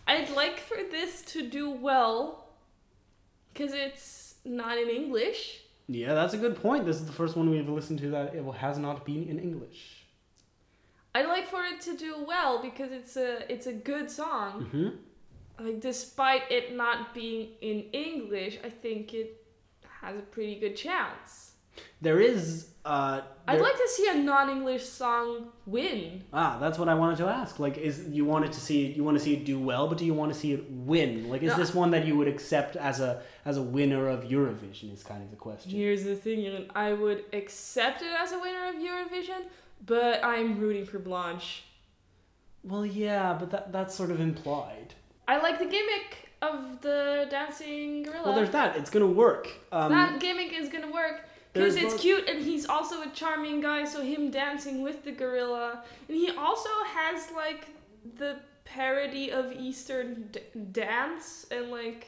I'd 0.07 0.31
like 0.31 0.61
for 0.61 0.77
this 0.91 1.23
to 1.33 1.49
do 1.49 1.71
well, 1.71 2.49
because 3.53 3.73
it's 3.73 4.35
not 4.45 4.79
in 4.79 4.89
English. 4.89 5.61
Yeah, 5.89 6.15
that's 6.15 6.35
a 6.35 6.39
good 6.39 6.61
point. 6.61 6.85
This 6.85 6.97
is 6.97 7.07
the 7.07 7.13
first 7.13 7.37
one 7.37 7.51
we've 7.51 7.69
listened 7.69 8.01
to 8.01 8.11
that 8.11 8.35
it 8.35 8.45
has 8.57 8.79
not 8.79 9.05
been 9.05 9.29
in 9.29 9.39
English. 9.39 10.05
I'd 11.15 11.27
like 11.27 11.49
for 11.49 11.65
it 11.65 11.81
to 11.83 11.97
do 11.97 12.25
well 12.27 12.61
because 12.61 12.93
it's 12.93 13.17
a 13.17 13.51
it's 13.51 13.67
a 13.67 13.73
good 13.73 14.11
song. 14.11 14.67
hmm 14.71 14.89
Like 15.65 15.81
despite 15.81 16.43
it 16.51 16.77
not 16.77 17.15
being 17.15 17.53
in 17.63 17.85
English, 17.93 18.59
I 18.63 18.69
think 18.69 19.15
it 19.15 19.46
has 20.03 20.17
a 20.17 20.21
pretty 20.23 20.59
good 20.59 20.77
chance. 20.77 21.53
There 22.01 22.21
is. 22.21 22.69
Uh, 22.85 23.21
I'd 23.49 23.61
like 23.61 23.75
to 23.75 23.89
see 23.89 24.09
a 24.09 24.15
non-English 24.15 24.85
song 24.85 25.49
win. 25.67 26.23
Ah, 26.33 26.57
that's 26.61 26.79
what 26.79 26.89
I 26.89 26.95
wanted 26.95 27.19
to 27.19 27.27
ask. 27.27 27.59
Like, 27.59 27.77
is 27.79 28.09
you 28.09 28.25
wanted 28.25 28.53
to 28.53 28.61
see 28.61 28.87
you 28.93 29.03
want 29.05 29.19
to 29.19 29.23
see 29.23 29.35
it 29.35 29.45
do 29.45 29.59
well, 29.59 29.89
but 29.89 29.99
do 29.99 30.07
you 30.07 30.15
want 30.15 30.33
to 30.33 30.39
see 30.39 30.53
it 30.53 30.71
win? 30.71 31.29
Like, 31.29 31.43
is 31.43 31.51
No. 31.53 31.57
this 31.59 31.75
one 31.75 31.91
that 31.91 32.07
you 32.07 32.17
would 32.17 32.29
accept 32.29 32.77
as 32.77 33.01
a 33.01 33.23
as 33.45 33.57
a 33.57 33.63
winner 33.63 34.09
of 34.09 34.25
Eurovision? 34.25 34.93
Is 34.93 35.03
kind 35.03 35.23
of 35.23 35.31
the 35.31 35.37
question. 35.37 35.71
Here's 35.71 36.05
the 36.05 36.15
thing, 36.17 36.71
I 36.75 36.93
would 36.93 37.25
accept 37.33 38.03
it 38.03 38.13
as 38.19 38.33
a 38.33 38.39
winner 38.39 38.69
of 38.69 38.77
Eurovision, 38.77 39.47
but 39.85 40.25
I'm 40.25 40.59
rooting 40.59 40.87
for 40.87 40.99
Blanche. 40.99 41.65
Well, 42.63 42.87
yeah, 42.87 43.37
but 43.39 43.51
that 43.51 43.73
that's 43.73 43.95
sort 43.95 44.11
of 44.11 44.21
implied. 44.21 44.95
I 45.29 45.39
like 45.39 45.59
the 45.59 45.67
gimmick 45.67 46.26
of 46.43 46.81
the 46.83 47.27
dancing 47.31 48.03
gorilla. 48.03 48.23
Well, 48.27 48.35
there's 48.35 48.51
that. 48.51 48.77
It's 48.77 48.91
gonna 48.91 49.07
work. 49.07 49.49
Um, 49.73 49.91
that 49.93 50.21
gimmick 50.21 50.53
is 50.53 50.69
gonna 50.69 50.91
work 50.91 51.23
because 51.53 51.77
it's 51.77 51.87
one- 51.95 51.99
cute 51.99 52.29
and 52.29 52.45
he's 52.45 52.67
also 52.67 53.03
a 53.03 53.09
charming 53.09 53.61
guy 53.61 53.85
so 53.85 54.03
him 54.03 54.31
dancing 54.31 54.83
with 54.83 55.05
the 55.05 55.13
gorilla 55.13 55.83
and 56.09 56.17
he 56.17 56.31
also 56.37 56.69
has 56.87 57.31
like 57.33 57.67
the 58.19 58.37
parody 58.67 59.31
of 59.33 59.53
eastern 59.53 60.29
d- 60.33 60.41
dance 60.73 61.47
and 61.51 61.71
like 61.71 62.07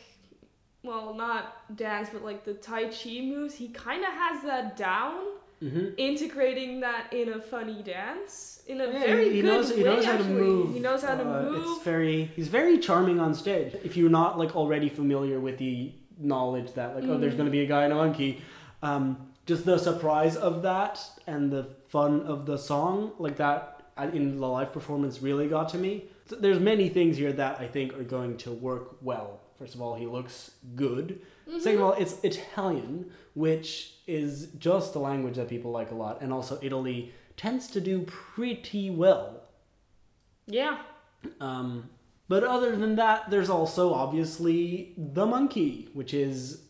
well 0.83 1.15
not 1.15 1.75
dance 1.77 2.11
but 2.13 2.23
like 2.23 2.45
the 2.45 2.53
tai 2.55 2.85
chi 2.89 3.21
moves 3.23 3.55
he 3.55 3.69
kind 3.69 4.03
of 4.05 4.11
has 4.13 4.43
that 4.43 4.77
down 4.77 5.23
mhm. 5.63 5.95
integrating 5.97 6.81
that 6.81 7.13
in 7.13 7.29
a 7.33 7.41
funny 7.41 7.83
dance 7.83 8.63
in 8.67 8.81
a 8.81 8.87
Yeah, 8.87 8.99
very 8.99 9.29
he, 9.31 9.41
good 9.41 9.45
knows 9.51 9.71
way 9.71 9.77
he 9.79 9.85
knows 9.85 10.05
how 10.05 10.17
to 10.17 10.25
move. 10.25 10.75
he 10.75 10.81
knows 10.81 11.03
how 11.03 11.17
to 11.17 11.25
Uh, 11.29 11.43
move 11.43 11.63
It's 11.67 11.85
very 11.85 12.31
he's 12.37 12.49
very 12.49 12.79
charming 12.79 13.19
on 13.21 13.35
stage. 13.35 13.75
If 13.85 13.97
you're 13.97 14.11
not 14.23 14.39
like 14.39 14.55
already 14.57 14.89
familiar 14.89 15.39
with 15.41 15.59
the 15.59 15.93
knowledge 16.19 16.73
that 16.75 16.95
like 16.97 17.05
oh 17.05 17.19
there's 17.19 17.35
Mm. 17.35 17.39
going 17.41 17.47
to 17.53 17.57
be 17.61 17.61
a 17.61 17.67
guy 17.67 17.85
in 17.87 17.93
a 17.93 17.95
monkey, 18.05 18.31
um, 18.83 19.05
just 19.47 19.65
the 19.65 19.79
surprise 19.79 20.37
of 20.37 20.63
that 20.63 20.95
and 21.27 21.51
the 21.51 21.65
fun 21.89 22.13
of 22.23 22.45
the 22.47 22.59
song 22.59 23.13
like 23.19 23.37
that 23.37 23.61
uh, 23.97 24.11
in 24.13 24.39
the 24.41 24.47
live 24.47 24.73
performance 24.73 25.23
really 25.23 25.49
got 25.49 25.69
to 25.71 25.79
me. 25.79 26.05
So 26.27 26.37
there's 26.37 26.61
many 26.61 26.89
things 26.91 27.17
here 27.17 27.33
that 27.33 27.59
I 27.59 27.67
think 27.67 27.95
are 27.99 28.05
going 28.05 28.37
to 28.45 28.51
work 28.53 28.97
well. 29.01 29.41
First 29.59 29.75
of 29.75 29.81
all, 29.83 29.95
he 29.95 30.07
looks 30.07 30.51
good. 30.77 31.21
Mm-hmm. 31.49 31.61
Second 31.61 31.81
of 31.81 31.85
all, 31.87 31.93
it's 31.95 32.23
Italian, 32.23 33.11
which 33.35 33.95
is 34.07 34.49
just 34.59 34.95
a 34.95 34.99
language 34.99 35.37
that 35.37 35.49
people 35.49 35.71
like 35.71 35.91
a 35.91 35.95
lot, 35.95 36.21
and 36.21 36.33
also 36.33 36.59
Italy 36.63 37.13
tends 37.37 37.69
to 37.69 37.81
do 37.81 38.03
pretty 38.03 38.91
well 38.91 39.45
yeah 40.47 40.79
um, 41.41 41.91
but 42.29 42.45
other 42.45 42.77
than 42.77 42.97
that, 42.97 43.31
there's 43.31 43.51
also 43.51 43.93
obviously 43.95 44.95
the 44.97 45.25
monkey, 45.25 45.89
which 45.95 46.13
is, 46.13 46.63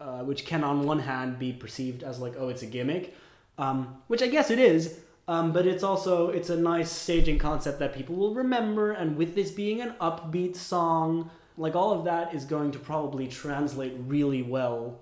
uh, 0.00 0.20
which 0.20 0.46
can 0.46 0.64
on 0.64 0.84
one 0.84 1.00
hand 1.00 1.38
be 1.38 1.52
perceived 1.52 2.02
as 2.02 2.18
like, 2.18 2.34
oh, 2.38 2.48
it's 2.48 2.62
a 2.62 2.66
gimmick, 2.66 3.14
um, 3.58 4.02
which 4.06 4.22
I 4.22 4.28
guess 4.28 4.50
it 4.50 4.58
is. 4.58 5.00
Um, 5.26 5.52
but 5.52 5.66
it's 5.66 5.82
also 5.82 6.28
it's 6.28 6.50
a 6.50 6.56
nice 6.56 6.90
staging 6.90 7.38
concept 7.38 7.78
that 7.78 7.94
people 7.94 8.14
will 8.14 8.34
remember, 8.34 8.92
and 8.92 9.16
with 9.16 9.34
this 9.34 9.50
being 9.50 9.80
an 9.80 9.94
upbeat 9.98 10.54
song, 10.54 11.30
like 11.56 11.74
all 11.74 11.92
of 11.92 12.04
that 12.04 12.34
is 12.34 12.44
going 12.44 12.72
to 12.72 12.78
probably 12.78 13.28
translate 13.28 13.94
really 14.06 14.42
well 14.42 15.00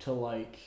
to 0.00 0.12
like 0.12 0.58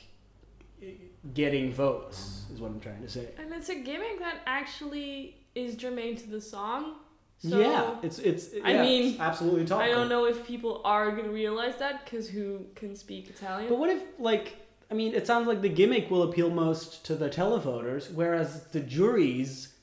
getting 1.32 1.72
votes. 1.72 2.44
Is 2.52 2.60
what 2.60 2.70
I'm 2.70 2.80
trying 2.80 3.02
to 3.02 3.08
say. 3.08 3.28
and 3.38 3.52
it's 3.52 3.68
a 3.68 3.74
gimmick 3.74 4.18
that 4.18 4.40
actually 4.46 5.36
is 5.54 5.76
germane 5.76 6.16
to 6.16 6.28
the 6.28 6.40
song 6.40 6.96
so 7.38 7.60
yeah, 7.60 7.96
it's 8.02 8.18
it's. 8.18 8.50
I 8.64 8.74
mean, 8.74 9.12
it's 9.12 9.20
absolutely 9.20 9.66
topical. 9.66 9.92
I 9.92 9.94
don't 9.94 10.08
know 10.08 10.24
if 10.24 10.46
people 10.46 10.80
are 10.84 11.10
gonna 11.10 11.28
realize 11.28 11.76
that 11.76 12.04
because 12.04 12.28
who 12.28 12.64
can 12.74 12.96
speak 12.96 13.28
Italian? 13.28 13.68
But 13.68 13.78
what 13.78 13.90
if, 13.90 14.02
like, 14.18 14.56
I 14.90 14.94
mean, 14.94 15.14
it 15.14 15.26
sounds 15.26 15.46
like 15.46 15.60
the 15.60 15.68
gimmick 15.68 16.10
will 16.10 16.22
appeal 16.22 16.48
most 16.48 17.04
to 17.06 17.14
the 17.14 17.28
televoters, 17.28 18.10
whereas 18.10 18.64
the 18.68 18.80
juries 18.80 19.74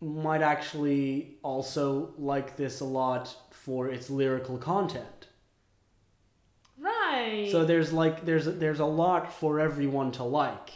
might 0.00 0.40
actually 0.40 1.36
also 1.42 2.14
like 2.16 2.56
this 2.56 2.80
a 2.80 2.84
lot 2.86 3.36
for 3.64 3.88
its 3.88 4.10
lyrical 4.10 4.58
content. 4.58 5.28
right. 6.78 7.48
So 7.50 7.64
there's 7.64 7.92
like 7.92 8.24
there's 8.24 8.46
there's 8.46 8.80
a 8.80 8.86
lot 8.86 9.32
for 9.32 9.60
everyone 9.60 10.10
to 10.12 10.24
like. 10.24 10.70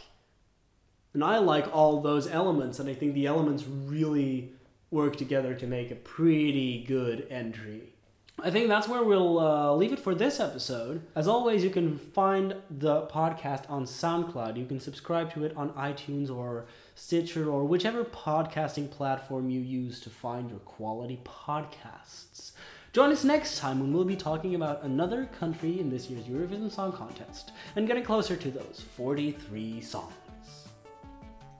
And 1.13 1.23
I 1.23 1.39
like 1.39 1.73
all 1.75 1.99
those 2.01 2.27
elements, 2.27 2.79
and 2.79 2.87
I 2.89 2.93
think 2.93 3.13
the 3.13 3.25
elements 3.25 3.65
really 3.67 4.51
work 4.91 5.15
together 5.17 5.53
to 5.55 5.67
make 5.67 5.91
a 5.91 5.95
pretty 5.95 6.83
good 6.87 7.27
entry. 7.29 7.93
I 8.39 8.51
think 8.51 8.67
that's 8.67 8.87
where 8.87 9.03
we'll 9.03 9.39
uh, 9.39 9.73
leave 9.73 9.91
it 9.91 9.99
for 9.99 10.13
this 10.13 10.39
episode. 10.39 11.01
As 11.15 11.27
always, 11.27 11.63
you 11.63 11.71
can 11.71 11.97
find 11.97 12.55
the 12.69 13.07
podcast 13.07 13.67
on 13.67 13.85
SoundCloud. 13.85 14.57
You 14.57 14.67
can 14.67 14.79
subscribe 14.79 15.33
to 15.33 15.43
it 15.43 15.57
on 15.57 15.71
iTunes 15.71 16.29
or 16.29 16.67
Stitcher 16.93 17.49
or 17.49 17.65
whichever 17.65 18.03
podcasting 18.03 18.91
platform 18.91 19.49
you 19.49 19.59
use 19.59 19.99
to 20.01 20.11
find 20.11 20.51
your 20.51 20.59
quality 20.59 21.19
podcasts. 21.25 22.51
Join 22.97 23.11
us 23.11 23.23
next 23.23 23.59
time 23.59 23.79
when 23.79 23.93
we'll 23.93 24.05
be 24.05 24.15
talking 24.15 24.55
about 24.55 24.81
another 24.81 25.25
country 25.25 25.79
in 25.79 25.87
this 25.87 26.09
year's 26.09 26.25
Eurovision 26.25 26.71
Song 26.71 26.91
Contest 26.91 27.51
and 27.75 27.85
getting 27.85 28.03
closer 28.03 28.35
to 28.35 28.49
those 28.49 28.83
43 28.95 29.81
songs. 29.81 30.13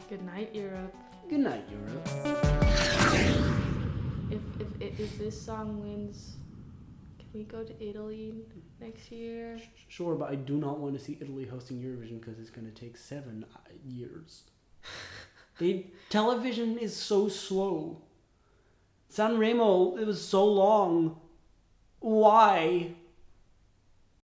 Good 0.09 0.25
night, 0.25 0.49
Europe. 0.51 0.95
Good 1.29 1.41
night, 1.41 1.63
Europe. 1.69 2.07
If, 4.31 4.41
if, 4.59 4.67
if, 4.79 4.99
if 4.99 5.17
this 5.19 5.39
song 5.39 5.79
wins, 5.79 6.37
can 7.19 7.27
we 7.35 7.43
go 7.43 7.63
to 7.63 7.87
Italy 7.87 8.33
next 8.81 9.11
year? 9.11 9.59
Sure, 9.89 10.15
but 10.15 10.31
I 10.31 10.33
do 10.33 10.57
not 10.57 10.79
want 10.79 10.97
to 10.97 10.99
see 10.99 11.19
Italy 11.21 11.45
hosting 11.45 11.77
Eurovision 11.77 12.19
because 12.19 12.39
it's 12.39 12.49
going 12.49 12.65
to 12.65 12.73
take 12.73 12.97
seven 12.97 13.45
uh, 13.55 13.59
years. 13.85 14.41
they, 15.59 15.91
television 16.09 16.79
is 16.79 16.95
so 16.95 17.29
slow. 17.29 18.01
Sanremo, 19.13 19.99
it 19.99 20.07
was 20.07 20.19
so 20.19 20.43
long. 20.43 21.21
Why? 22.07 22.95